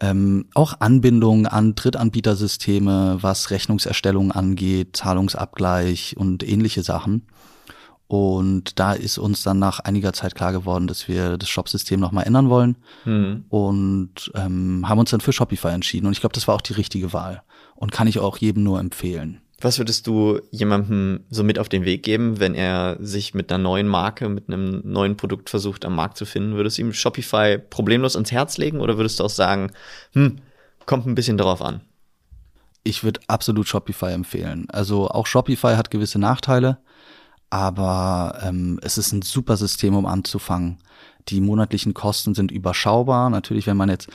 [0.00, 7.26] ähm, auch Anbindung an Drittanbietersysteme, was Rechnungserstellung angeht, Zahlungsabgleich und ähnliche Sachen.
[8.06, 12.26] Und da ist uns dann nach einiger Zeit klar geworden, dass wir das Shop-System nochmal
[12.26, 13.44] ändern wollen mhm.
[13.50, 16.06] und ähm, haben uns dann für Shopify entschieden.
[16.06, 17.42] Und ich glaube, das war auch die richtige Wahl
[17.74, 19.42] und kann ich auch jedem nur empfehlen.
[19.60, 23.62] Was würdest du jemandem so mit auf den Weg geben, wenn er sich mit einer
[23.62, 26.54] neuen Marke, mit einem neuen Produkt versucht, am Markt zu finden?
[26.54, 29.72] Würdest du ihm Shopify problemlos ans Herz legen oder würdest du auch sagen,
[30.12, 30.38] hm,
[30.86, 31.80] kommt ein bisschen darauf an?
[32.84, 34.66] Ich würde absolut Shopify empfehlen.
[34.70, 36.78] Also auch Shopify hat gewisse Nachteile,
[37.50, 40.78] aber ähm, es ist ein super System, um anzufangen.
[41.28, 43.28] Die monatlichen Kosten sind überschaubar.
[43.28, 44.08] Natürlich, wenn man jetzt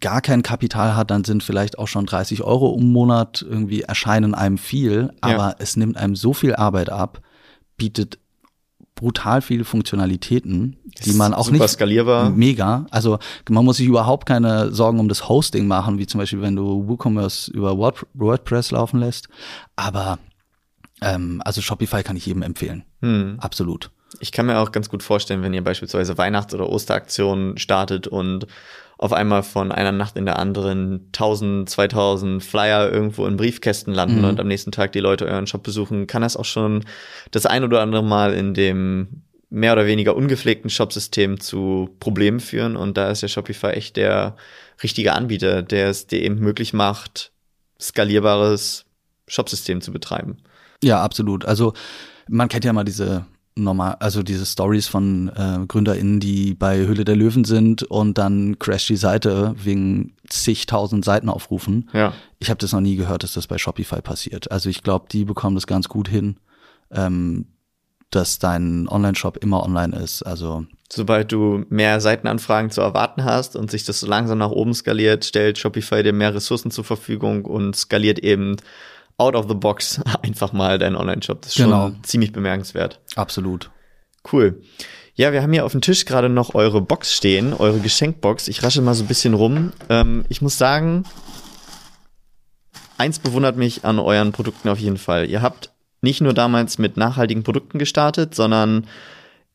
[0.00, 4.34] gar kein Kapital hat, dann sind vielleicht auch schon 30 Euro im Monat irgendwie erscheinen
[4.34, 5.56] einem viel, aber ja.
[5.58, 7.20] es nimmt einem so viel Arbeit ab,
[7.76, 8.18] bietet
[8.94, 12.30] brutal viele Funktionalitäten, die man auch super nicht skalierbar.
[12.30, 12.86] mega.
[12.90, 16.56] Also man muss sich überhaupt keine Sorgen um das Hosting machen, wie zum Beispiel wenn
[16.56, 19.28] du WooCommerce über Word WordPress laufen lässt.
[19.76, 20.18] Aber
[21.00, 22.84] ähm, also Shopify kann ich jedem empfehlen.
[23.00, 23.36] Hm.
[23.38, 23.90] Absolut.
[24.20, 28.46] Ich kann mir auch ganz gut vorstellen, wenn ihr beispielsweise Weihnachts- oder Osteraktionen startet und
[28.98, 34.18] auf einmal von einer Nacht in der anderen 1000, 2000 Flyer irgendwo in Briefkästen landen
[34.18, 34.24] Mhm.
[34.24, 36.84] und am nächsten Tag die Leute euren Shop besuchen, kann das auch schon
[37.30, 42.76] das ein oder andere Mal in dem mehr oder weniger ungepflegten Shopsystem zu Problemen führen.
[42.76, 44.36] Und da ist ja Shopify echt der
[44.82, 47.32] richtige Anbieter, der es dir eben möglich macht,
[47.80, 48.84] skalierbares
[49.26, 50.38] Shopsystem zu betreiben.
[50.82, 51.44] Ja, absolut.
[51.44, 51.72] Also
[52.28, 53.24] man kennt ja mal diese
[53.64, 58.58] normal, also diese Stories von äh, GründerInnen, die bei Höhle der Löwen sind und dann
[58.58, 61.88] crasht die Seite wegen zigtausend Seitenaufrufen.
[61.92, 62.12] Ja.
[62.38, 64.50] Ich habe das noch nie gehört, dass das bei Shopify passiert.
[64.50, 66.36] Also ich glaube, die bekommen das ganz gut hin,
[66.90, 67.46] ähm,
[68.10, 70.22] dass dein Online-Shop immer online ist.
[70.22, 74.72] Also Sobald du mehr Seitenanfragen zu erwarten hast und sich das so langsam nach oben
[74.72, 78.56] skaliert, stellt Shopify dir mehr Ressourcen zur Verfügung und skaliert eben
[79.18, 81.42] out of the box einfach mal deinen Online-Shop.
[81.42, 81.88] Das ist Genau.
[81.88, 83.00] schon ziemlich bemerkenswert.
[83.16, 83.70] absolut.
[84.32, 84.60] Cool.
[85.14, 88.46] Ja, wir haben hier auf dem Tisch gerade noch eure Box stehen, eure Geschenkbox.
[88.48, 89.72] Ich rasche mal so ein bisschen rum.
[89.88, 91.04] Ähm, ich muss sagen,
[92.98, 95.28] eins bewundert mich an euren Produkten auf jeden Fall.
[95.28, 95.70] Ihr habt
[96.02, 98.86] nicht nur damals mit nachhaltigen Produkten gestartet, sondern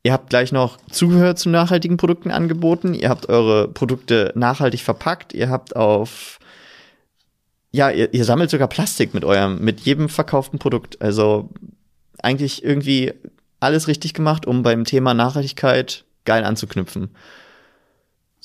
[0.04, 2.94] ihr habt gleich noch Zubehör zu nachhaltigen Produkten angeboten.
[2.94, 5.34] Ihr habt eure Produkte nachhaltig verpackt.
[5.34, 6.40] Ihr habt auf
[7.74, 11.02] ja, ihr, ihr sammelt sogar Plastik mit eurem, mit jedem verkauften Produkt.
[11.02, 11.50] Also
[12.22, 13.14] eigentlich irgendwie
[13.60, 17.10] alles richtig gemacht, um beim Thema Nachhaltigkeit geil anzuknüpfen.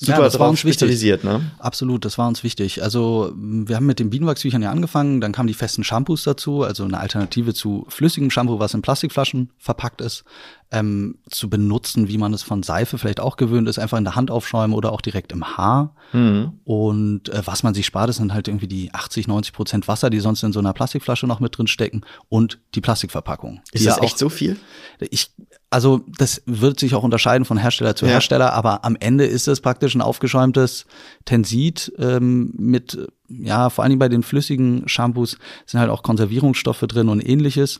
[0.01, 0.73] Ja, Super das war drauf uns wichtig.
[0.75, 1.51] spezialisiert, ne?
[1.59, 2.81] Absolut, das war uns wichtig.
[2.81, 6.85] Also wir haben mit den Bienenwachstüchern ja angefangen, dann kamen die festen Shampoos dazu, also
[6.85, 10.23] eine Alternative zu flüssigem Shampoo, was in Plastikflaschen verpackt ist,
[10.71, 14.15] ähm, zu benutzen, wie man es von Seife vielleicht auch gewöhnt ist, einfach in der
[14.15, 15.95] Hand aufschäumen oder auch direkt im Haar.
[16.13, 16.53] Mhm.
[16.63, 20.19] Und äh, was man sich spart, sind halt irgendwie die 80, 90 Prozent Wasser, die
[20.19, 23.61] sonst in so einer Plastikflasche noch mit drin stecken und die Plastikverpackung.
[23.73, 24.57] Ist das ja echt auch, so viel?
[24.99, 25.31] ich,
[25.69, 28.13] also das wird sich auch unterscheiden von Hersteller zu Ja.
[28.13, 30.85] Hersteller, aber am Ende ist es praktisch ein aufgeschäumtes
[31.25, 36.81] Tensit ähm, mit, ja, vor allen Dingen bei den flüssigen Shampoos sind halt auch Konservierungsstoffe
[36.81, 37.79] drin und ähnliches.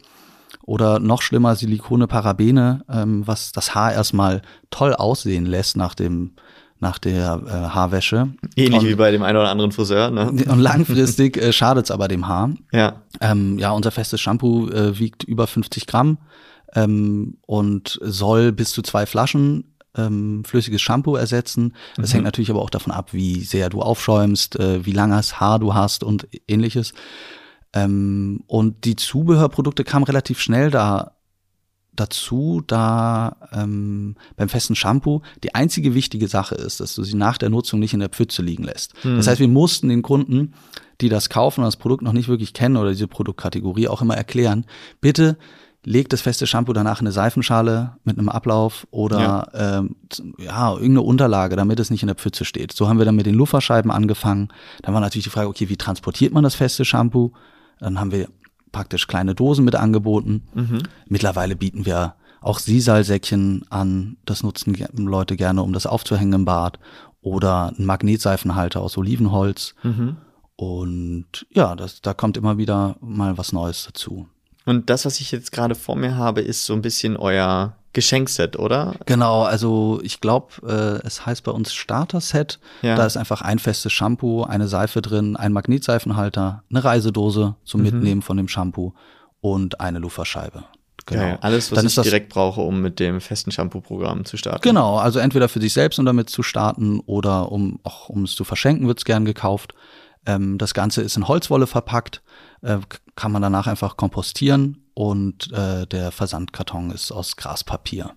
[0.63, 6.31] Oder noch schlimmer, Silikone, Parabene, ähm, was das Haar erstmal toll aussehen lässt nach dem
[6.81, 8.29] nach der äh, Haarwäsche.
[8.55, 10.29] Ähnlich und, wie bei dem einen oder anderen Friseur, ne?
[10.31, 12.51] und langfristig äh, schadet es aber dem Haar.
[12.71, 13.01] Ja.
[13.19, 16.19] Ähm, ja, unser festes Shampoo äh, wiegt über 50 Gramm
[16.75, 21.73] ähm, und soll bis zu zwei Flaschen ähm, flüssiges Shampoo ersetzen.
[21.97, 22.13] Das Mhm.
[22.13, 25.73] hängt natürlich aber auch davon ab, wie sehr du aufschäumst, äh, wie langes Haar du
[25.73, 26.93] hast und ähnliches.
[27.73, 31.15] Ähm, und die Zubehörprodukte kamen relativ schnell da
[31.95, 37.37] dazu, da ähm, beim festen Shampoo die einzige wichtige Sache ist, dass du sie nach
[37.37, 38.93] der Nutzung nicht in der Pfütze liegen lässt.
[39.03, 40.53] Das heißt, wir mussten den Kunden,
[41.01, 44.15] die das kaufen und das Produkt noch nicht wirklich kennen oder diese Produktkategorie auch immer
[44.15, 44.65] erklären,
[45.01, 45.37] bitte
[45.85, 49.95] legt das feste Shampoo danach in eine Seifenschale mit einem Ablauf oder ähm,
[50.37, 52.73] ja, irgendeine Unterlage, damit es nicht in der Pfütze steht.
[52.73, 54.49] So haben wir dann mit den Lufferscheiben angefangen.
[54.81, 57.31] Dann war natürlich die Frage, okay, wie transportiert man das feste Shampoo?
[57.79, 58.27] Dann haben wir
[58.71, 60.43] praktisch kleine Dosen mit angeboten.
[61.07, 64.17] Mittlerweile bieten wir auch Sisalsäckchen an.
[64.25, 66.79] Das nutzen Leute gerne, um das aufzuhängen im Bad.
[67.21, 69.75] Oder ein Magnetseifenhalter aus Olivenholz.
[70.55, 74.27] Und ja, das, da kommt immer wieder mal was Neues dazu.
[74.65, 78.57] Und das, was ich jetzt gerade vor mir habe, ist so ein bisschen euer Geschenkset,
[78.59, 78.95] oder?
[79.05, 80.47] Genau, also ich glaube,
[81.03, 82.59] äh, es heißt bei uns Starter-Set.
[82.83, 82.95] Ja.
[82.95, 88.21] Da ist einfach ein festes Shampoo, eine Seife drin, ein Magnetseifenhalter, eine Reisedose zum Mitnehmen
[88.21, 88.93] von dem Shampoo
[89.41, 90.65] und eine Lufferscheibe.
[91.07, 91.21] Genau.
[91.21, 91.37] Geil.
[91.41, 94.61] Alles, was ich das direkt brauche, um mit dem festen Shampoo-Programm zu starten.
[94.61, 98.35] Genau, also entweder für sich selbst und damit zu starten oder um auch um es
[98.35, 99.73] zu verschenken, wird's gern gekauft.
[100.25, 102.21] Ähm, das Ganze ist in Holzwolle verpackt,
[102.61, 102.77] äh,
[103.15, 108.15] kann man danach einfach kompostieren und äh, der Versandkarton ist aus Graspapier.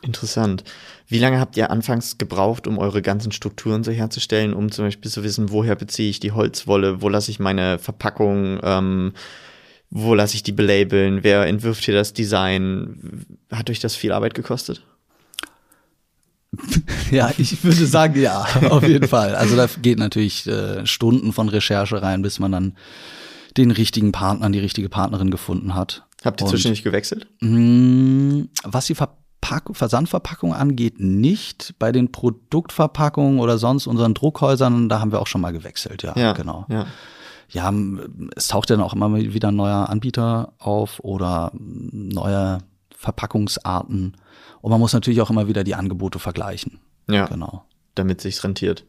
[0.00, 0.62] Interessant.
[1.08, 5.10] Wie lange habt ihr anfangs gebraucht, um eure ganzen Strukturen so herzustellen, um zum Beispiel
[5.10, 9.12] zu wissen, woher beziehe ich die Holzwolle, wo lasse ich meine Verpackung, ähm,
[9.90, 13.26] wo lasse ich die belabeln, wer entwirft hier das Design?
[13.50, 14.84] Hat euch das viel Arbeit gekostet?
[17.10, 19.34] Ja, ich würde sagen, ja, auf jeden Fall.
[19.34, 22.76] Also da geht natürlich äh, Stunden von Recherche rein, bis man dann
[23.56, 26.04] den richtigen Partner, die richtige Partnerin gefunden hat.
[26.24, 27.26] Habt ihr zwischendurch gewechselt?
[27.40, 31.74] Mm, Was die Verpack Versandverpackung angeht, nicht.
[31.78, 36.14] Bei den Produktverpackungen oder sonst unseren Druckhäusern, da haben wir auch schon mal gewechselt, ja,
[36.16, 36.66] Ja, genau.
[36.68, 36.86] Ja.
[37.50, 37.72] Ja,
[38.36, 42.58] es taucht dann auch immer wieder ein neuer Anbieter auf oder ein neuer
[42.94, 44.18] Verpackungsarten.
[44.60, 46.80] Und man muss natürlich auch immer wieder die Angebote vergleichen.
[47.08, 47.26] Ja.
[47.26, 47.64] Genau.
[47.94, 48.84] Damit sich's rentiert.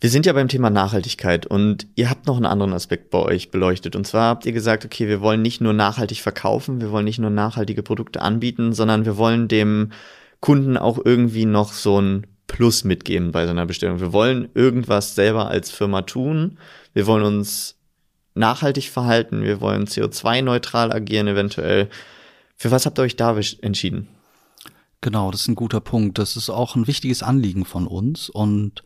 [0.00, 3.50] Wir sind ja beim Thema Nachhaltigkeit und ihr habt noch einen anderen Aspekt bei euch
[3.50, 3.96] beleuchtet.
[3.96, 7.18] Und zwar habt ihr gesagt, okay, wir wollen nicht nur nachhaltig verkaufen, wir wollen nicht
[7.18, 9.90] nur nachhaltige Produkte anbieten, sondern wir wollen dem
[10.40, 14.00] Kunden auch irgendwie noch so ein Plus mitgeben bei seiner Bestellung.
[14.00, 16.58] Wir wollen irgendwas selber als Firma tun.
[16.94, 17.76] Wir wollen uns
[18.34, 19.42] nachhaltig verhalten.
[19.42, 21.88] Wir wollen CO2-neutral agieren eventuell.
[22.56, 24.08] Für was habt ihr euch da entschieden?
[25.00, 26.18] Genau, das ist ein guter Punkt.
[26.18, 28.82] Das ist auch ein wichtiges Anliegen von uns und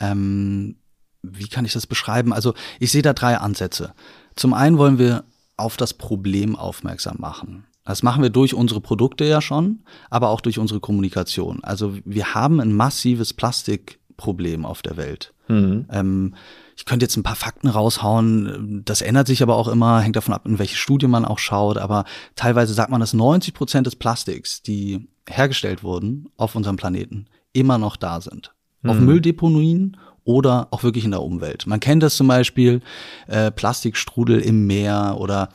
[0.00, 0.76] ähm,
[1.22, 2.32] wie kann ich das beschreiben?
[2.32, 3.94] Also ich sehe da drei Ansätze.
[4.34, 5.24] Zum einen wollen wir
[5.56, 7.64] auf das Problem aufmerksam machen.
[7.84, 11.62] Das machen wir durch unsere Produkte ja schon, aber auch durch unsere Kommunikation.
[11.64, 15.34] Also wir haben ein massives Plastikproblem auf der Welt.
[15.48, 15.86] Mhm.
[15.90, 16.34] Ähm,
[16.76, 18.82] ich könnte jetzt ein paar Fakten raushauen.
[18.84, 21.76] Das ändert sich aber auch immer, hängt davon ab, in welche Studie man auch schaut.
[21.76, 22.04] Aber
[22.36, 27.78] teilweise sagt man, dass 90 Prozent des Plastiks, die hergestellt wurden auf unserem Planeten, immer
[27.78, 28.52] noch da sind
[28.84, 29.06] auf mhm.
[29.06, 31.66] Mülldeponien oder auch wirklich in der Umwelt.
[31.66, 32.80] Man kennt das zum Beispiel,
[33.26, 35.48] äh, Plastikstrudel im Meer oder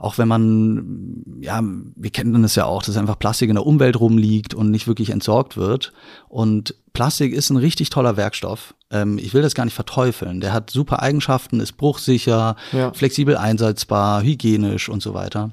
[0.00, 3.98] auch wenn man, ja, wir kennen das ja auch, dass einfach Plastik in der Umwelt
[3.98, 5.92] rumliegt und nicht wirklich entsorgt wird.
[6.28, 8.74] Und Plastik ist ein richtig toller Werkstoff.
[8.92, 10.40] Ähm, ich will das gar nicht verteufeln.
[10.40, 12.92] Der hat super Eigenschaften, ist bruchsicher, ja.
[12.92, 15.50] flexibel einsetzbar, hygienisch und so weiter.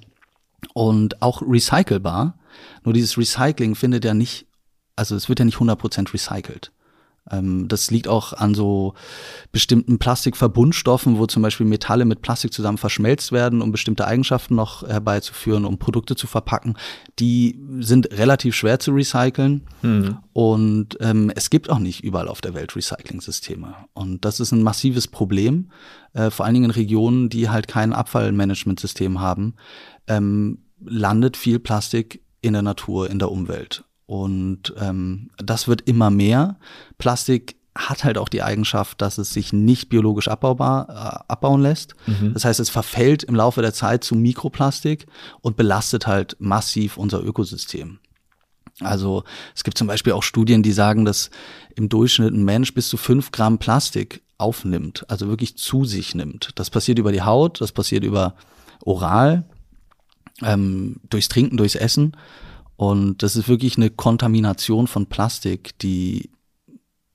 [0.74, 2.38] Und auch recycelbar.
[2.84, 4.48] Nur dieses Recycling findet ja nicht,
[4.96, 6.72] also es wird ja nicht 100% recycelt.
[7.32, 8.94] Ähm, das liegt auch an so
[9.52, 14.88] bestimmten Plastikverbundstoffen, wo zum Beispiel Metalle mit Plastik zusammen verschmelzt werden, um bestimmte Eigenschaften noch
[14.88, 16.76] herbeizuführen, um Produkte zu verpacken.
[17.20, 20.18] Die sind relativ schwer zu recyceln mhm.
[20.34, 23.74] und ähm, es gibt auch nicht überall auf der Welt Recycling-Systeme.
[23.94, 25.72] Und das ist ein massives Problem,
[26.14, 29.56] äh, vor allen Dingen in Regionen, die halt kein Abfallmanagementsystem haben,
[30.08, 33.84] ähm, landet viel Plastik in der Natur, in der Umwelt.
[34.06, 36.58] Und ähm, das wird immer mehr.
[36.98, 41.96] Plastik hat halt auch die Eigenschaft, dass es sich nicht biologisch abbaubar äh, abbauen lässt.
[42.06, 42.34] Mhm.
[42.34, 45.08] Das heißt, es verfällt im Laufe der Zeit zu Mikroplastik
[45.42, 48.00] und belastet halt massiv unser Ökosystem.
[48.82, 49.24] Also
[49.56, 51.30] es gibt zum Beispiel auch Studien, die sagen, dass
[51.76, 56.50] im Durchschnitt ein Mensch bis zu fünf Gramm Plastik aufnimmt, also wirklich zu sich nimmt.
[56.56, 58.36] Das passiert über die Haut, das passiert über
[58.84, 59.46] oral,
[60.42, 62.16] ähm, durchs Trinken, durchs Essen
[62.78, 66.30] und das ist wirklich eine Kontamination von Plastik, die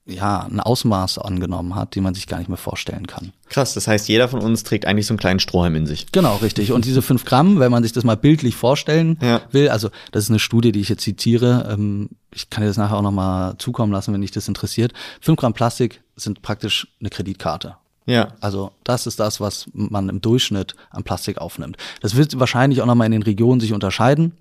[0.07, 3.33] ja ein Ausmaß angenommen hat, die man sich gar nicht mehr vorstellen kann.
[3.49, 6.11] Krass, das heißt, jeder von uns trägt eigentlich so einen kleinen Strohhalm in sich.
[6.11, 6.73] Genau, richtig.
[6.73, 9.43] Und diese fünf Gramm, wenn man sich das mal bildlich vorstellen ja.
[9.53, 12.77] will, also das ist eine Studie, die ich jetzt zitiere, ähm, ich kann dir das
[12.77, 14.93] nachher auch nochmal zukommen lassen, wenn dich das interessiert.
[15.21, 17.77] Fünf Gramm Plastik sind praktisch eine Kreditkarte.
[18.11, 18.29] Ja.
[18.41, 21.77] Also das ist das, was man im Durchschnitt an Plastik aufnimmt.
[22.01, 24.33] Das wird wahrscheinlich auch nochmal in den Regionen sich unterscheiden.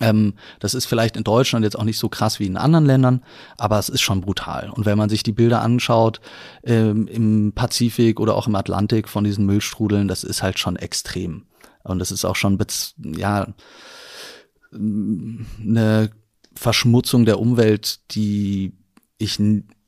[0.00, 3.22] Ähm, das ist vielleicht in Deutschland jetzt auch nicht so krass wie in anderen Ländern,
[3.58, 4.70] aber es ist schon brutal.
[4.70, 6.20] Und wenn man sich die Bilder anschaut
[6.62, 11.46] ähm, im Pazifik oder auch im Atlantik von diesen Müllstrudeln, das ist halt schon extrem.
[11.82, 12.56] Und das ist auch schon
[13.16, 13.48] ja
[14.72, 16.10] eine
[16.54, 18.72] Verschmutzung der Umwelt, die
[19.18, 19.40] ich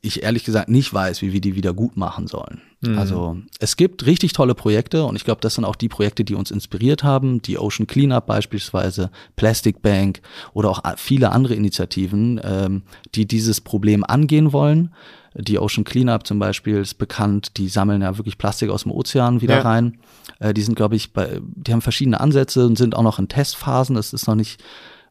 [0.05, 2.61] ich ehrlich gesagt nicht weiß, wie wir die wieder gut machen sollen.
[2.81, 2.97] Mhm.
[2.97, 6.35] Also es gibt richtig tolle Projekte und ich glaube, das sind auch die Projekte, die
[6.35, 7.41] uns inspiriert haben.
[7.41, 10.21] Die Ocean Cleanup beispielsweise, Plastic Bank
[10.53, 12.83] oder auch viele andere Initiativen, ähm,
[13.15, 14.93] die dieses Problem angehen wollen.
[15.33, 19.41] Die Ocean Cleanup zum Beispiel ist bekannt, die sammeln ja wirklich Plastik aus dem Ozean
[19.41, 19.61] wieder ja.
[19.61, 19.97] rein.
[20.39, 23.27] Äh, die sind, glaube ich, bei, die haben verschiedene Ansätze und sind auch noch in
[23.27, 23.95] Testphasen.
[23.95, 24.63] Das ist noch nicht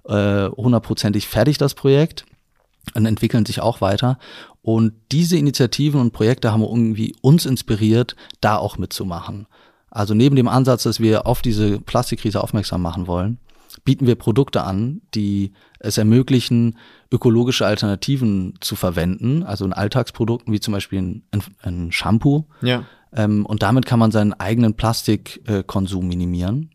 [0.04, 2.24] äh, hundertprozentig fertig, das Projekt
[2.94, 4.18] und entwickeln sich auch weiter.
[4.62, 9.46] Und diese Initiativen und Projekte haben irgendwie uns inspiriert, da auch mitzumachen.
[9.90, 13.38] Also neben dem Ansatz, dass wir auf diese Plastikkrise aufmerksam machen wollen,
[13.84, 16.78] bieten wir Produkte an, die es ermöglichen,
[17.10, 21.22] ökologische Alternativen zu verwenden, also in Alltagsprodukten wie zum Beispiel ein,
[21.62, 22.46] ein Shampoo.
[22.62, 22.84] Ja.
[23.12, 26.70] Ähm, und damit kann man seinen eigenen Plastikkonsum minimieren.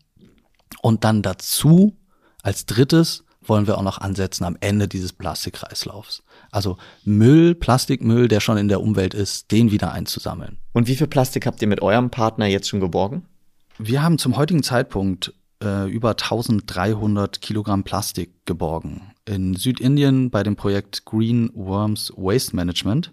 [0.82, 1.96] Und dann dazu
[2.42, 6.22] als drittes wollen wir auch noch ansetzen am Ende dieses Plastikkreislaufs.
[6.50, 10.56] Also Müll, Plastikmüll, der schon in der Umwelt ist, den wieder einzusammeln.
[10.72, 13.26] Und wie viel Plastik habt ihr mit eurem Partner jetzt schon geborgen?
[13.76, 19.12] Wir haben zum heutigen Zeitpunkt äh, über 1300 Kilogramm Plastik geborgen.
[19.26, 23.12] In Südindien bei dem Projekt Green Worms Waste Management.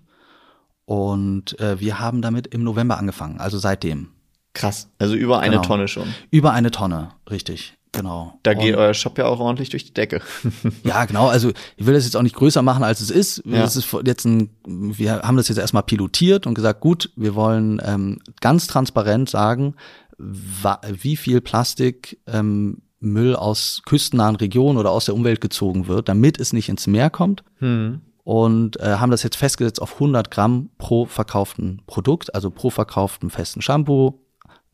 [0.85, 4.09] Und äh, wir haben damit im November angefangen, also seitdem.
[4.53, 5.67] Krass, also über eine genau.
[5.67, 6.13] Tonne schon.
[6.31, 7.76] Über eine Tonne, richtig.
[7.91, 8.39] Genau.
[8.43, 10.21] Da geht und, euer Shop ja auch ordentlich durch die Decke.
[10.83, 11.27] ja, genau.
[11.27, 13.41] Also ich will das jetzt auch nicht größer machen, als es ist.
[13.45, 13.61] Ja.
[13.61, 17.81] Das ist jetzt ein, wir haben das jetzt erstmal pilotiert und gesagt, gut, wir wollen
[17.83, 19.75] ähm, ganz transparent sagen,
[20.17, 26.39] wie viel Plastik ähm, Müll aus küstennahen Regionen oder aus der Umwelt gezogen wird, damit
[26.39, 27.43] es nicht ins Meer kommt.
[27.59, 28.01] Hm.
[28.23, 33.29] Und äh, haben das jetzt festgesetzt auf 100 Gramm pro verkauften Produkt, also pro verkauften
[33.29, 34.19] festen Shampoo,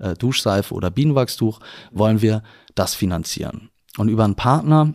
[0.04, 1.60] äh, Duschseife oder Bienenwachstuch,
[1.92, 2.44] wollen wir
[2.76, 3.70] das finanzieren.
[3.98, 4.94] Und über einen Partner,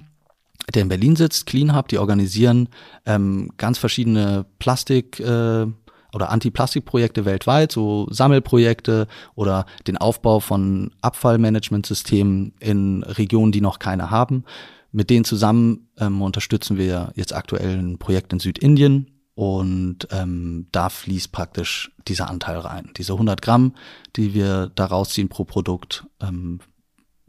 [0.74, 2.68] der in Berlin sitzt, Clean Hub, die organisieren
[3.06, 5.66] ähm, ganz verschiedene Plastik- äh,
[6.14, 14.10] oder Anti-Plastik-Projekte weltweit, so Sammelprojekte oder den Aufbau von Abfallmanagementsystemen in Regionen, die noch keine
[14.10, 14.44] haben.
[14.90, 20.88] Mit denen zusammen ähm, unterstützen wir jetzt aktuell ein Projekt in Südindien und ähm, da
[20.88, 22.90] fließt praktisch dieser Anteil rein.
[22.96, 23.76] Diese 100 Gramm,
[24.16, 26.58] die wir da rausziehen pro Produkt, ähm,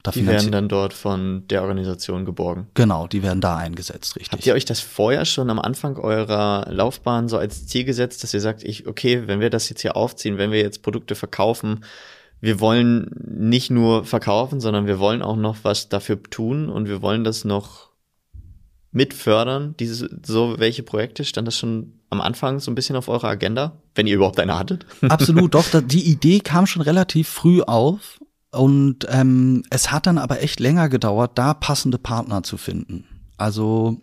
[0.01, 2.65] da Die werden dann dort von der Organisation geborgen.
[2.73, 4.31] Genau, die werden da eingesetzt, richtig.
[4.31, 8.33] Habt ihr euch das vorher schon am Anfang eurer Laufbahn so als Ziel gesetzt, dass
[8.33, 11.85] ihr sagt, ich, okay, wenn wir das jetzt hier aufziehen, wenn wir jetzt Produkte verkaufen,
[12.41, 17.03] wir wollen nicht nur verkaufen, sondern wir wollen auch noch was dafür tun und wir
[17.03, 17.88] wollen das noch
[18.91, 21.23] mitfördern, diese, so welche Projekte?
[21.23, 24.57] Stand das schon am Anfang so ein bisschen auf eurer Agenda, wenn ihr überhaupt eine
[24.57, 24.85] hattet?
[25.01, 28.19] Absolut, doch, die Idee kam schon relativ früh auf
[28.51, 33.05] und ähm, es hat dann aber echt länger gedauert, da passende Partner zu finden.
[33.37, 34.01] Also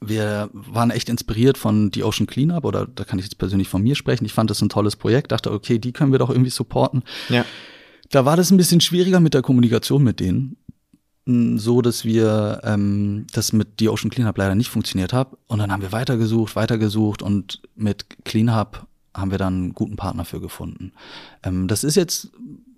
[0.00, 3.82] wir waren echt inspiriert von The Ocean Cleanup oder da kann ich jetzt persönlich von
[3.82, 4.24] mir sprechen.
[4.24, 7.02] Ich fand das ein tolles Projekt, dachte, okay, die können wir doch irgendwie supporten.
[7.28, 7.44] Ja.
[8.10, 10.56] Da war das ein bisschen schwieriger mit der Kommunikation mit denen.
[11.26, 15.28] So, dass wir ähm, das mit The Ocean Cleanup leider nicht funktioniert hat.
[15.48, 20.24] Und dann haben wir weitergesucht, weitergesucht und mit Cleanup haben wir dann einen guten Partner
[20.24, 20.92] für gefunden.
[21.42, 22.30] Ähm, das ist jetzt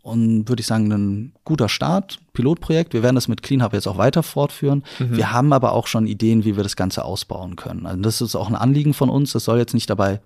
[0.09, 2.95] und würde ich sagen, ein guter Start, Pilotprojekt.
[2.95, 4.83] Wir werden das mit CleanHub jetzt auch weiter fortführen.
[4.99, 5.17] Mhm.
[5.17, 7.85] Wir haben aber auch schon Ideen, wie wir das Ganze ausbauen können.
[7.85, 9.33] Also das ist auch ein Anliegen von uns.
[9.33, 10.21] Das soll jetzt nicht dabei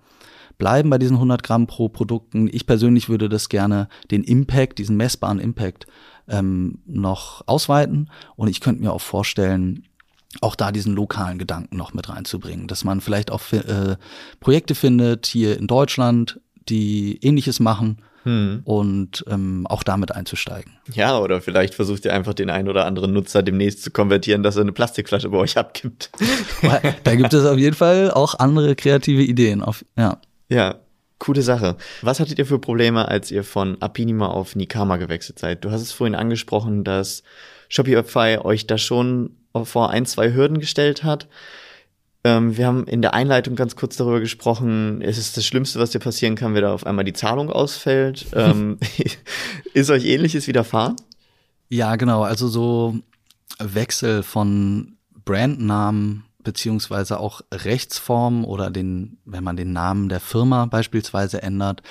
[0.58, 2.48] bleiben bei diesen 100 Gramm pro Produkten.
[2.52, 5.86] Ich persönlich würde das gerne, den Impact, diesen messbaren Impact
[6.28, 8.10] ähm, noch ausweiten.
[8.36, 9.84] Und ich könnte mir auch vorstellen,
[10.40, 13.96] auch da diesen lokalen Gedanken noch mit reinzubringen, dass man vielleicht auch äh,
[14.40, 18.62] Projekte findet hier in Deutschland, die ähnliches machen hm.
[18.64, 20.72] und ähm, auch damit einzusteigen.
[20.94, 24.56] Ja, oder vielleicht versucht ihr einfach den einen oder anderen Nutzer demnächst zu konvertieren, dass
[24.56, 26.10] er eine Plastikflasche bei euch abgibt.
[27.04, 29.62] da gibt es auf jeden Fall auch andere kreative Ideen.
[29.62, 30.18] Auf, ja.
[30.48, 30.76] ja,
[31.22, 31.76] coole Sache.
[32.02, 35.64] Was hattet ihr für Probleme, als ihr von Apinima auf Nikama gewechselt seid?
[35.64, 37.22] Du hast es vorhin angesprochen, dass
[37.68, 41.28] Shopify euch da schon vor ein, zwei Hürden gestellt hat.
[42.24, 45.90] Ähm, wir haben in der Einleitung ganz kurz darüber gesprochen, es ist das Schlimmste, was
[45.90, 48.26] dir passieren kann, wenn da auf einmal die Zahlung ausfällt.
[48.34, 48.78] ähm,
[49.74, 50.96] ist euch ähnliches widerfahren?
[51.68, 52.22] Ja, genau.
[52.22, 52.96] Also so
[53.60, 61.42] Wechsel von Brandnamen beziehungsweise auch Rechtsform oder den, wenn man den Namen der Firma beispielsweise
[61.42, 61.82] ändert,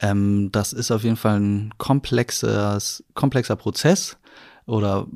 [0.00, 4.16] ähm, das ist auf jeden Fall ein komplexes, komplexer Prozess
[4.66, 5.06] oder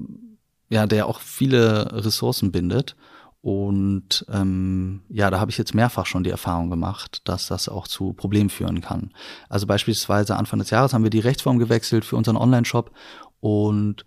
[0.68, 2.96] ja, der auch viele Ressourcen bindet.
[3.42, 7.88] Und ähm, ja, da habe ich jetzt mehrfach schon die Erfahrung gemacht, dass das auch
[7.88, 9.12] zu Problemen führen kann.
[9.48, 12.92] Also beispielsweise Anfang des Jahres haben wir die Rechtsform gewechselt für unseren Online-Shop
[13.40, 14.04] und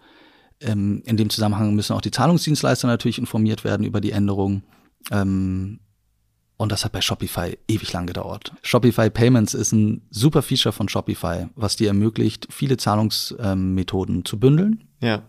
[0.62, 4.64] ähm, in dem Zusammenhang müssen auch die Zahlungsdienstleister natürlich informiert werden über die Änderung.
[5.12, 5.80] Ähm,
[6.58, 8.54] und das hat bei Shopify ewig lang gedauert.
[8.62, 14.88] Shopify Payments ist ein super Feature von Shopify, was dir ermöglicht, viele Zahlungsmethoden zu bündeln.
[15.02, 15.24] Ja.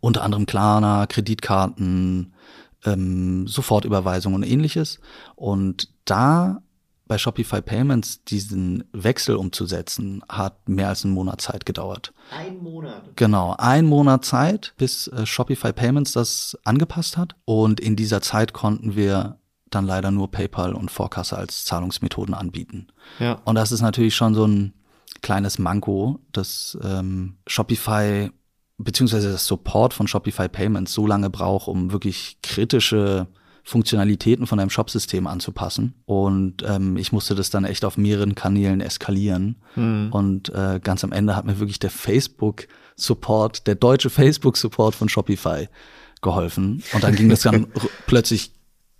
[0.00, 2.34] Unter anderem Klarna, Kreditkarten,
[2.84, 5.00] ähm, Sofortüberweisung und ähnliches.
[5.36, 6.62] Und da
[7.08, 12.12] bei Shopify Payments diesen Wechsel umzusetzen, hat mehr als einen Monat Zeit gedauert.
[12.30, 13.16] Ein Monat?
[13.16, 17.34] Genau, ein Monat Zeit, bis äh, Shopify Payments das angepasst hat.
[17.44, 19.38] Und in dieser Zeit konnten wir
[19.70, 22.88] dann leider nur PayPal und Vorkasse als Zahlungsmethoden anbieten.
[23.18, 23.40] Ja.
[23.44, 24.74] Und das ist natürlich schon so ein
[25.22, 28.30] kleines Manko, dass ähm, Shopify
[28.78, 33.26] beziehungsweise das Support von Shopify Payments so lange braucht, um wirklich kritische
[33.68, 35.92] Funktionalitäten von einem Shopsystem anzupassen.
[36.06, 39.56] Und ähm, ich musste das dann echt auf mehreren Kanälen eskalieren.
[39.76, 40.08] Mhm.
[40.10, 45.68] Und äh, ganz am Ende hat mir wirklich der Facebook-Support, der deutsche Facebook-Support von Shopify
[46.22, 46.82] geholfen.
[46.94, 47.66] Und dann ging das dann
[48.06, 48.52] plötzlich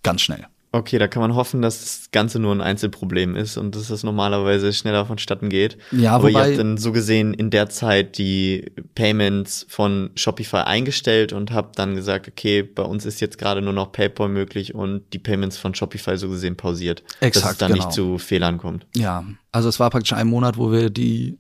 [0.03, 0.47] ganz schnell.
[0.79, 4.05] Okay, da kann man hoffen, dass das Ganze nur ein Einzelproblem ist und dass das
[4.05, 5.77] normalerweise schneller vonstatten geht.
[5.91, 10.59] Ja, Aber wobei, ihr habt dann so gesehen in der Zeit die Payments von Shopify
[10.59, 14.73] eingestellt und habt dann gesagt, okay, bei uns ist jetzt gerade nur noch PayPal möglich
[14.73, 17.03] und die Payments von Shopify so gesehen pausiert.
[17.19, 17.85] Exakt, dass es dann genau.
[17.85, 18.87] nicht zu Fehlern kommt.
[18.95, 21.39] Ja, also es war praktisch ein Monat, wo wir die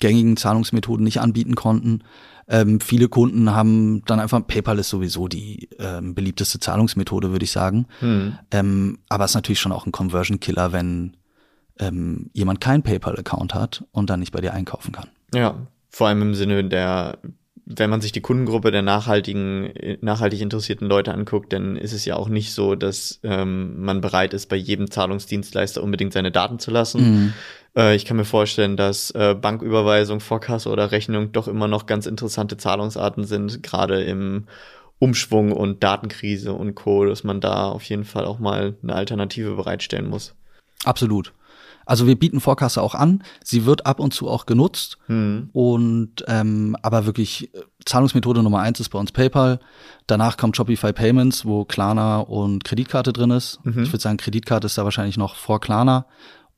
[0.00, 2.04] gängigen Zahlungsmethoden nicht anbieten konnten.
[2.48, 7.52] Ähm, viele Kunden haben dann einfach, PayPal ist sowieso die ähm, beliebteste Zahlungsmethode, würde ich
[7.52, 7.86] sagen.
[8.00, 8.38] Hm.
[8.50, 11.16] Ähm, aber es ist natürlich schon auch ein Conversion-Killer, wenn
[11.78, 15.08] ähm, jemand keinen PayPal-Account hat und dann nicht bei dir einkaufen kann.
[15.34, 17.18] Ja, vor allem im Sinne der
[17.70, 22.16] wenn man sich die Kundengruppe der nachhaltigen, nachhaltig interessierten Leute anguckt, dann ist es ja
[22.16, 26.70] auch nicht so, dass ähm, man bereit ist, bei jedem Zahlungsdienstleister unbedingt seine Daten zu
[26.70, 27.00] lassen.
[27.02, 27.32] Mhm.
[27.76, 32.06] Äh, ich kann mir vorstellen, dass äh, Banküberweisung, Vorkasse oder Rechnung doch immer noch ganz
[32.06, 34.46] interessante Zahlungsarten sind, gerade im
[34.98, 39.54] Umschwung und Datenkrise und Co., dass man da auf jeden Fall auch mal eine Alternative
[39.54, 40.34] bereitstellen muss.
[40.84, 41.32] Absolut.
[41.88, 43.22] Also wir bieten Vorkasse auch an.
[43.42, 44.98] Sie wird ab und zu auch genutzt.
[45.06, 45.48] Mhm.
[45.54, 49.58] Und ähm, aber wirklich äh, Zahlungsmethode Nummer eins ist bei uns PayPal.
[50.06, 53.58] Danach kommt Shopify Payments, wo Klarna und Kreditkarte drin ist.
[53.64, 53.84] Mhm.
[53.84, 56.04] Ich würde sagen, Kreditkarte ist da wahrscheinlich noch vor Klarna.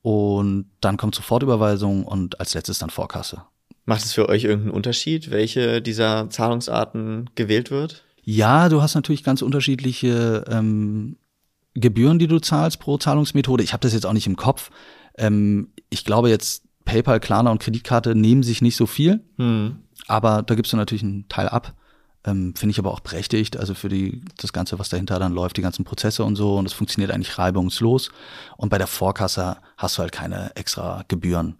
[0.01, 3.43] Und dann kommt Sofortüberweisung und als letztes dann Vorkasse.
[3.85, 8.03] Macht es für euch irgendeinen Unterschied, welche dieser Zahlungsarten gewählt wird?
[8.23, 11.17] Ja, du hast natürlich ganz unterschiedliche ähm,
[11.73, 13.63] Gebühren, die du zahlst pro Zahlungsmethode.
[13.63, 14.69] Ich habe das jetzt auch nicht im Kopf.
[15.17, 19.77] Ähm, ich glaube jetzt PayPal, Klarna und Kreditkarte nehmen sich nicht so viel, hm.
[20.07, 21.75] aber da gibst du natürlich einen Teil ab.
[22.23, 25.57] Ähm, Finde ich aber auch berechtigt, also für die, das Ganze, was dahinter dann läuft,
[25.57, 28.11] die ganzen Prozesse und so, und es funktioniert eigentlich reibungslos.
[28.57, 31.57] Und bei der Vorkasse hast du halt keine extra Gebühren.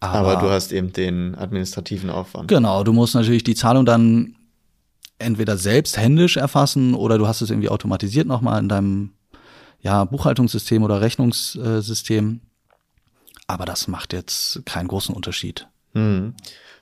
[0.00, 2.48] Aber, aber, du hast eben den administrativen Aufwand.
[2.48, 4.36] Genau, du musst natürlich die Zahlung dann
[5.18, 9.12] entweder selbst händisch erfassen oder du hast es irgendwie automatisiert nochmal in deinem
[9.80, 12.40] ja, Buchhaltungssystem oder Rechnungssystem.
[13.48, 15.66] Aber das macht jetzt keinen großen Unterschied.
[15.94, 16.34] Hm.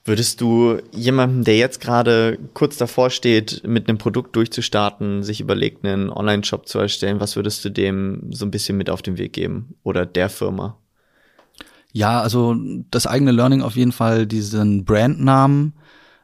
[0.06, 5.84] Würdest du jemandem, der jetzt gerade kurz davor steht, mit einem Produkt durchzustarten, sich überlegt,
[5.84, 9.32] einen Online-Shop zu erstellen, was würdest du dem so ein bisschen mit auf den Weg
[9.32, 10.78] geben oder der Firma?
[11.92, 12.54] Ja, also
[12.92, 15.74] das eigene Learning auf jeden Fall, diesen Brandnamen,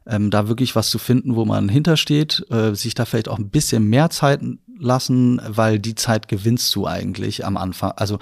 [0.06, 3.50] ähm, da wirklich was zu finden, wo man hintersteht, äh, sich da vielleicht auch ein
[3.50, 4.42] bisschen mehr Zeit
[4.78, 7.92] lassen, weil die Zeit gewinnst du eigentlich am Anfang.
[7.96, 8.20] Also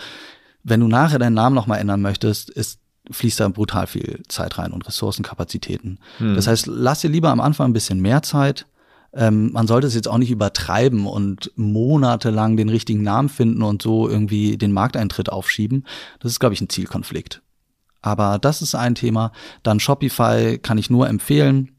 [0.62, 2.80] wenn du nachher deinen Namen nochmal ändern möchtest, ist
[3.10, 5.98] fließt da brutal viel Zeit rein und Ressourcenkapazitäten.
[6.18, 6.34] Hm.
[6.34, 8.66] Das heißt, lass dir lieber am Anfang ein bisschen mehr Zeit.
[9.12, 13.82] Ähm, man sollte es jetzt auch nicht übertreiben und monatelang den richtigen Namen finden und
[13.82, 15.84] so irgendwie den Markteintritt aufschieben.
[16.20, 17.42] Das ist, glaube ich, ein Zielkonflikt.
[18.02, 19.32] Aber das ist ein Thema.
[19.62, 21.72] Dann Shopify kann ich nur empfehlen.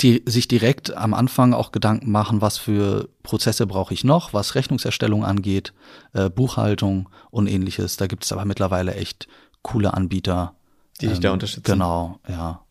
[0.00, 4.54] Die sich direkt am Anfang auch Gedanken machen, was für Prozesse brauche ich noch, was
[4.54, 5.74] Rechnungserstellung angeht,
[6.14, 7.98] äh, Buchhaltung und ähnliches.
[7.98, 9.28] Da gibt es aber mittlerweile echt
[9.62, 10.54] coole Anbieter.
[11.00, 11.72] Die dich ähm, da unterstützen.
[11.72, 12.64] Genau, ja.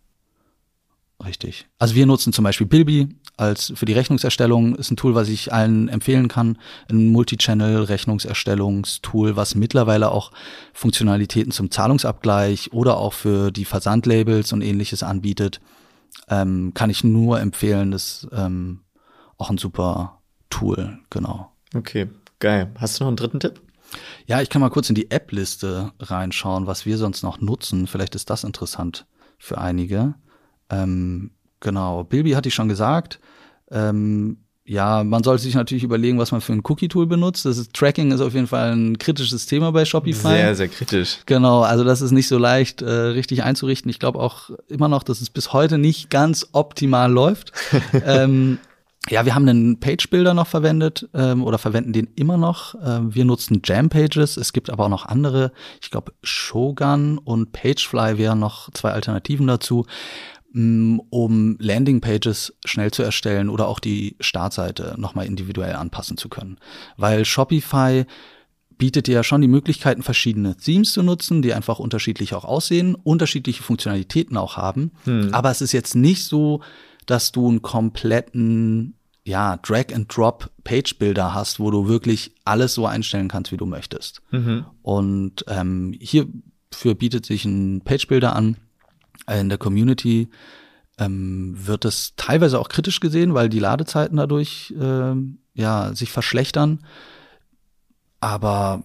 [1.23, 1.67] Richtig.
[1.77, 3.09] Also wir nutzen zum Beispiel Bilby
[3.39, 6.57] als für die Rechnungserstellung ist ein Tool, was ich allen empfehlen kann.
[6.89, 10.33] Ein Multichannel-Rechnungserstellungstool, was mittlerweile auch
[10.73, 15.61] Funktionalitäten zum Zahlungsabgleich oder auch für die Versandlabels und ähnliches anbietet.
[16.27, 17.91] Ähm, kann ich nur empfehlen.
[17.91, 18.81] Das ist ähm,
[19.37, 20.19] auch ein super
[20.49, 21.53] Tool, genau.
[21.73, 22.09] Okay,
[22.39, 22.69] geil.
[22.77, 23.61] Hast du noch einen dritten Tipp?
[24.25, 27.87] Ja, ich kann mal kurz in die App-Liste reinschauen, was wir sonst noch nutzen.
[27.87, 29.05] Vielleicht ist das interessant
[29.37, 30.15] für einige.
[30.69, 33.19] Ähm, genau, Bilby hatte ich schon gesagt.
[33.71, 34.37] Ähm,
[34.69, 37.43] ja, man sollte sich natürlich überlegen, was man für ein Cookie-Tool benutzt.
[37.45, 40.27] Das ist, Tracking ist auf jeden Fall ein kritisches Thema bei Shopify.
[40.27, 41.17] Sehr, sehr kritisch.
[41.25, 43.89] Genau, also das ist nicht so leicht äh, richtig einzurichten.
[43.89, 47.51] Ich glaube auch immer noch, dass es bis heute nicht ganz optimal läuft.
[48.05, 48.59] ähm,
[49.09, 52.75] ja, wir haben einen Page-Builder noch verwendet ähm, oder verwenden den immer noch.
[52.83, 54.37] Ähm, wir nutzen Jam-Pages.
[54.37, 55.51] Es gibt aber auch noch andere.
[55.81, 59.85] Ich glaube, Shogun und Pagefly wären noch zwei Alternativen dazu,
[60.53, 66.57] mm, um Landing-Pages schnell zu erstellen oder auch die Startseite nochmal individuell anpassen zu können.
[66.97, 68.05] Weil Shopify
[68.77, 72.95] bietet dir ja schon die Möglichkeiten, verschiedene Themes zu nutzen, die einfach unterschiedlich auch aussehen,
[72.95, 74.91] unterschiedliche Funktionalitäten auch haben.
[75.03, 75.33] Hm.
[75.33, 76.61] Aber es ist jetzt nicht so,
[77.05, 78.95] dass du einen kompletten
[79.29, 84.21] ja, Drag-and-Drop-Page-Builder hast, wo du wirklich alles so einstellen kannst, wie du möchtest.
[84.31, 84.65] Mhm.
[84.81, 88.57] Und ähm, hierfür bietet sich ein Page-Builder an.
[89.31, 90.29] In der Community
[90.97, 95.13] ähm, wird es teilweise auch kritisch gesehen, weil die Ladezeiten dadurch äh,
[95.53, 96.83] ja, sich verschlechtern.
[98.19, 98.81] Aber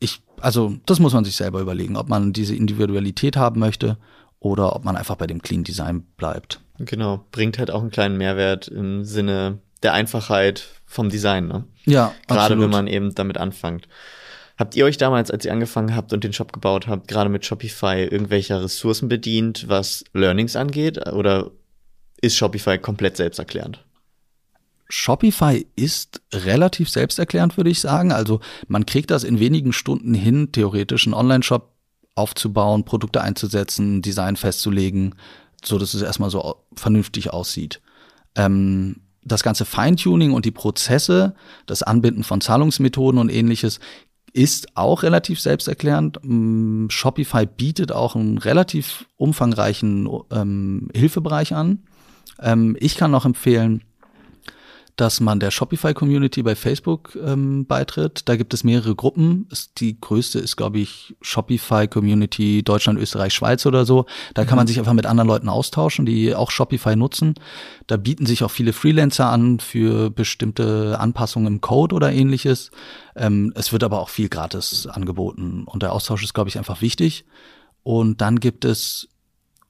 [0.00, 3.96] ich, also das muss man sich selber überlegen, ob man diese Individualität haben möchte
[4.42, 6.60] oder ob man einfach bei dem Clean Design bleibt.
[6.78, 11.64] Genau, bringt halt auch einen kleinen Mehrwert im Sinne der Einfachheit vom Design, ne?
[11.84, 12.64] Ja, Gerade absolut.
[12.64, 13.88] wenn man eben damit anfängt.
[14.58, 17.44] Habt ihr euch damals, als ihr angefangen habt und den Shop gebaut habt, gerade mit
[17.46, 21.08] Shopify irgendwelcher Ressourcen bedient, was Learnings angeht?
[21.08, 21.50] Oder
[22.20, 23.84] ist Shopify komplett selbsterklärend?
[24.88, 28.12] Shopify ist relativ selbsterklärend, würde ich sagen.
[28.12, 31.72] Also man kriegt das in wenigen Stunden hin, theoretisch einen Online-Shop
[32.14, 35.14] aufzubauen, Produkte einzusetzen, Design festzulegen,
[35.64, 37.80] so dass es erstmal so vernünftig aussieht.
[38.34, 41.34] Ähm, das ganze Feintuning und die Prozesse,
[41.66, 43.78] das Anbinden von Zahlungsmethoden und ähnliches
[44.32, 46.18] ist auch relativ selbsterklärend.
[46.22, 51.82] Mm, Shopify bietet auch einen relativ umfangreichen ähm, Hilfebereich an.
[52.40, 53.84] Ähm, ich kann noch empfehlen,
[54.96, 58.28] dass man der Shopify-Community bei Facebook ähm, beitritt.
[58.28, 59.48] Da gibt es mehrere Gruppen.
[59.78, 64.06] Die größte ist, glaube ich, Shopify-Community Deutschland, Österreich, Schweiz oder so.
[64.34, 64.68] Da kann man mhm.
[64.68, 67.34] sich einfach mit anderen Leuten austauschen, die auch Shopify nutzen.
[67.86, 72.70] Da bieten sich auch viele Freelancer an für bestimmte Anpassungen im Code oder ähnliches.
[73.16, 76.82] Ähm, es wird aber auch viel gratis angeboten und der Austausch ist, glaube ich, einfach
[76.82, 77.24] wichtig.
[77.82, 79.08] Und dann gibt es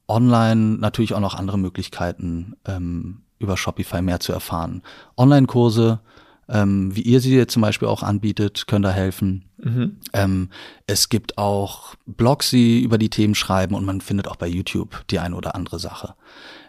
[0.09, 4.82] online natürlich auch noch andere Möglichkeiten, ähm, über Shopify mehr zu erfahren.
[5.16, 6.01] Online-Kurse,
[6.49, 9.45] ähm, wie ihr sie jetzt zum Beispiel auch anbietet, können da helfen.
[9.59, 9.99] Mhm.
[10.12, 10.49] Ähm,
[10.86, 15.05] es gibt auch Blogs, die über die Themen schreiben und man findet auch bei YouTube
[15.11, 16.14] die eine oder andere Sache.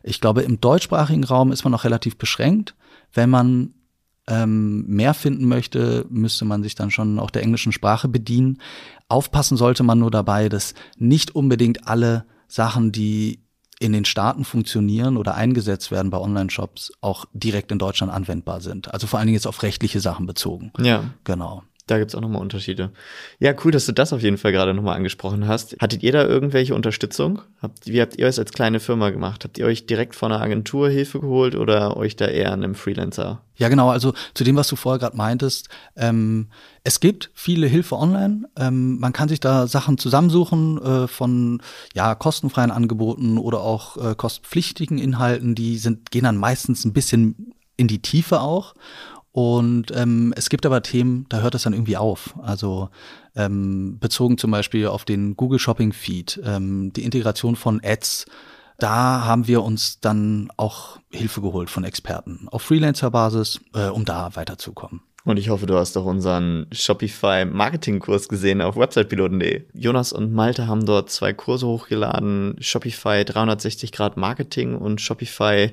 [0.04, 2.76] Ich glaube, im deutschsprachigen Raum ist man noch relativ beschränkt.
[3.14, 3.74] Wenn man
[4.28, 8.60] ähm, mehr finden möchte, müsste man sich dann schon auch der englischen Sprache bedienen.
[9.10, 13.43] Aufpassen sollte man nur dabei, dass nicht unbedingt alle Sachen, die
[13.84, 18.94] in den Staaten funktionieren oder eingesetzt werden bei Online-Shops, auch direkt in Deutschland anwendbar sind.
[18.94, 20.72] Also vor allen Dingen jetzt auf rechtliche Sachen bezogen.
[20.80, 21.04] Ja.
[21.26, 21.64] Genau.
[21.86, 22.92] Da gibt's auch nochmal Unterschiede.
[23.40, 25.76] Ja, cool, dass du das auf jeden Fall gerade nochmal angesprochen hast.
[25.82, 27.42] Hattet ihr da irgendwelche Unterstützung?
[27.62, 29.44] Habt, wie habt ihr es als kleine Firma gemacht?
[29.44, 32.76] Habt ihr euch direkt von einer Agentur Hilfe geholt oder euch da eher an einem
[32.76, 33.42] Freelancer?
[33.58, 33.90] Ja, genau.
[33.90, 35.68] Also zu dem, was du vorher gerade meintest.
[35.98, 36.48] Ähm,
[36.86, 38.48] es gibt viele Hilfe online.
[38.58, 41.62] Ähm, man kann sich da Sachen zusammensuchen äh, von
[41.94, 45.54] ja kostenfreien Angeboten oder auch äh, kostenpflichtigen Inhalten.
[45.54, 48.74] Die sind gehen dann meistens ein bisschen in die Tiefe auch.
[49.34, 52.36] Und ähm, es gibt aber Themen, da hört es dann irgendwie auf.
[52.42, 52.90] Also
[53.36, 58.28] ähm, bezogen zum Beispiel auf den Google Shopping Feed, ähm, die Integration von Ads.
[58.78, 64.36] Da haben wir uns dann auch Hilfe geholt von Experten auf Freelancer-Basis, äh, um da
[64.36, 65.02] weiterzukommen.
[65.26, 69.64] Und ich hoffe, du hast doch unseren Shopify Marketing-Kurs gesehen auf websitepiloten.de.
[69.74, 72.58] Jonas und Malte haben dort zwei Kurse hochgeladen.
[72.60, 75.72] Shopify 360 Grad Marketing und Shopify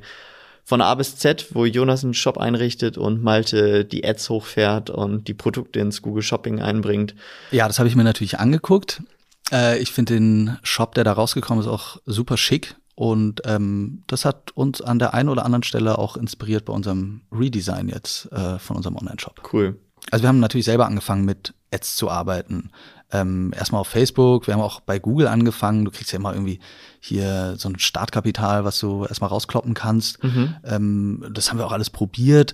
[0.70, 5.26] von A bis Z, wo Jonas einen Shop einrichtet und Malte die Ads hochfährt und
[5.26, 7.16] die Produkte ins Google Shopping einbringt.
[7.50, 9.02] Ja, das habe ich mir natürlich angeguckt.
[9.50, 12.76] Äh, ich finde den Shop, der da rausgekommen ist, auch super schick.
[12.94, 17.22] Und ähm, das hat uns an der einen oder anderen Stelle auch inspiriert bei unserem
[17.32, 19.52] Redesign jetzt äh, von unserem Online-Shop.
[19.52, 19.76] Cool.
[20.12, 22.70] Also wir haben natürlich selber angefangen mit Ads zu arbeiten
[23.12, 25.84] ähm, erstmal auf Facebook, wir haben auch bei Google angefangen.
[25.84, 26.60] Du kriegst ja immer irgendwie
[27.00, 30.22] hier so ein Startkapital, was du erstmal rauskloppen kannst.
[30.22, 30.56] Mhm.
[30.64, 32.52] Ähm, das haben wir auch alles probiert.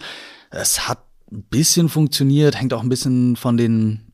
[0.51, 1.01] Es hat
[1.31, 4.13] ein bisschen funktioniert, hängt auch ein bisschen von den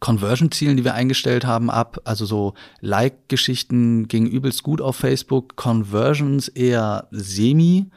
[0.00, 2.00] Conversion-Zielen, die wir eingestellt haben, ab.
[2.04, 7.90] Also so Like-Geschichten ging übelst gut auf Facebook, Conversions eher semi.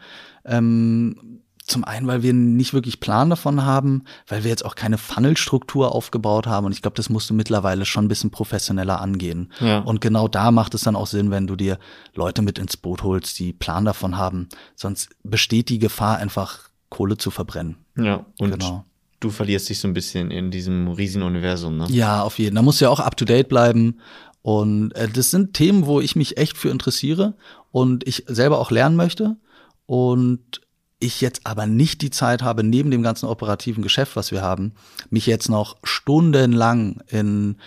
[0.45, 1.40] Ähm,
[1.71, 5.95] zum einen, weil wir nicht wirklich Plan davon haben, weil wir jetzt auch keine Funnelstruktur
[5.95, 6.65] aufgebaut haben.
[6.65, 9.51] Und ich glaube, das musst du mittlerweile schon ein bisschen professioneller angehen.
[9.59, 9.79] Ja.
[9.79, 11.79] Und genau da macht es dann auch Sinn, wenn du dir
[12.13, 14.49] Leute mit ins Boot holst, die Plan davon haben.
[14.75, 17.77] Sonst besteht die Gefahr, einfach Kohle zu verbrennen.
[17.97, 18.85] Ja, und genau.
[19.19, 21.87] du verlierst dich so ein bisschen in diesem Universum, ne?
[21.89, 22.61] Ja, auf jeden Fall.
[22.61, 23.99] Da musst du ja auch up to date bleiben.
[24.41, 27.35] Und äh, das sind Themen, wo ich mich echt für interessiere
[27.71, 29.37] und ich selber auch lernen möchte.
[29.85, 30.61] Und
[31.01, 34.73] ich jetzt aber nicht die Zeit habe, neben dem ganzen operativen Geschäft, was wir haben,
[35.09, 37.57] mich jetzt noch stundenlang in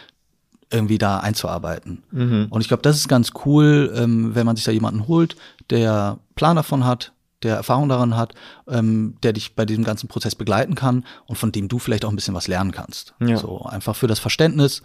[0.71, 2.03] irgendwie da einzuarbeiten.
[2.11, 2.47] Mhm.
[2.51, 5.37] Und ich glaube, das ist ganz cool, ähm, wenn man sich da jemanden holt,
[5.71, 7.13] der Plan davon hat,
[7.43, 8.35] der Erfahrung daran hat,
[8.67, 12.11] ähm, der dich bei diesem ganzen Prozess begleiten kann und von dem du vielleicht auch
[12.11, 13.15] ein bisschen was lernen kannst.
[13.21, 13.37] Ja.
[13.37, 14.83] So einfach für das Verständnis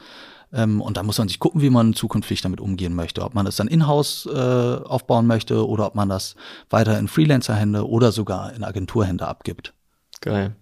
[0.51, 3.23] ähm, und da muss man sich gucken, wie man zukünftig damit umgehen möchte.
[3.23, 6.35] Ob man das dann in-house äh, aufbauen möchte oder ob man das
[6.69, 9.73] weiter in Freelancer-Hände oder sogar in Agenturhände abgibt.
[10.21, 10.55] Geil.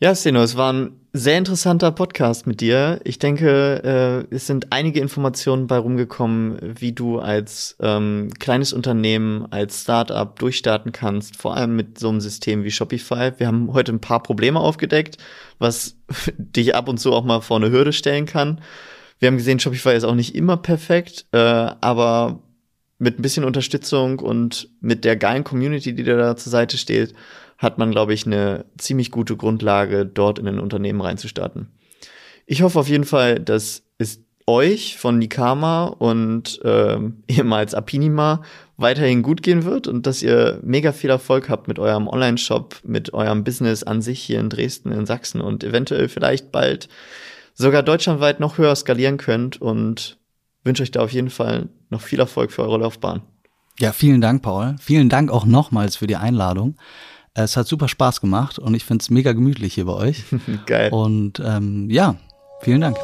[0.00, 3.00] Ja, Steno, es war ein sehr interessanter Podcast mit dir.
[3.04, 9.46] Ich denke, äh, es sind einige Informationen bei rumgekommen, wie du als ähm, kleines Unternehmen,
[9.52, 13.34] als Startup durchstarten kannst, vor allem mit so einem System wie Shopify.
[13.38, 15.18] Wir haben heute ein paar Probleme aufgedeckt,
[15.60, 15.96] was
[16.38, 18.60] dich ab und zu auch mal vor eine Hürde stellen kann.
[19.20, 22.42] Wir haben gesehen, Shopify ist auch nicht immer perfekt, äh, aber
[22.98, 27.14] mit ein bisschen Unterstützung und mit der geilen Community, die dir da zur Seite steht,
[27.64, 31.72] hat man, glaube ich, eine ziemlich gute Grundlage, dort in ein Unternehmen reinzustarten.
[32.46, 36.98] Ich hoffe auf jeden Fall, dass es euch von Nikama und äh,
[37.28, 38.42] ehemals Apinima
[38.76, 43.14] weiterhin gut gehen wird und dass ihr mega viel Erfolg habt mit eurem Online-Shop, mit
[43.14, 46.88] eurem Business an sich hier in Dresden, in Sachsen und eventuell vielleicht bald
[47.54, 50.18] sogar deutschlandweit noch höher skalieren könnt und
[50.64, 53.22] wünsche euch da auf jeden Fall noch viel Erfolg für eure Laufbahn.
[53.78, 54.76] Ja, vielen Dank, Paul.
[54.80, 56.76] Vielen Dank auch nochmals für die Einladung.
[57.36, 60.22] Es hat super Spaß gemacht und ich finde es mega gemütlich hier bei euch.
[60.66, 60.92] Geil.
[60.92, 62.14] Und ähm, ja,
[62.60, 62.96] vielen Dank.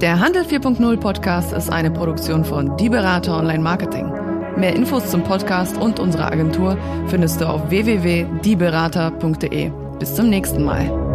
[0.00, 4.10] Der Handel 4.0 Podcast ist eine Produktion von Die Berater Online Marketing.
[4.56, 6.78] Mehr Infos zum Podcast und unserer Agentur
[7.08, 9.70] findest du auf www.dieberater.de.
[9.98, 11.09] Bis zum nächsten Mal.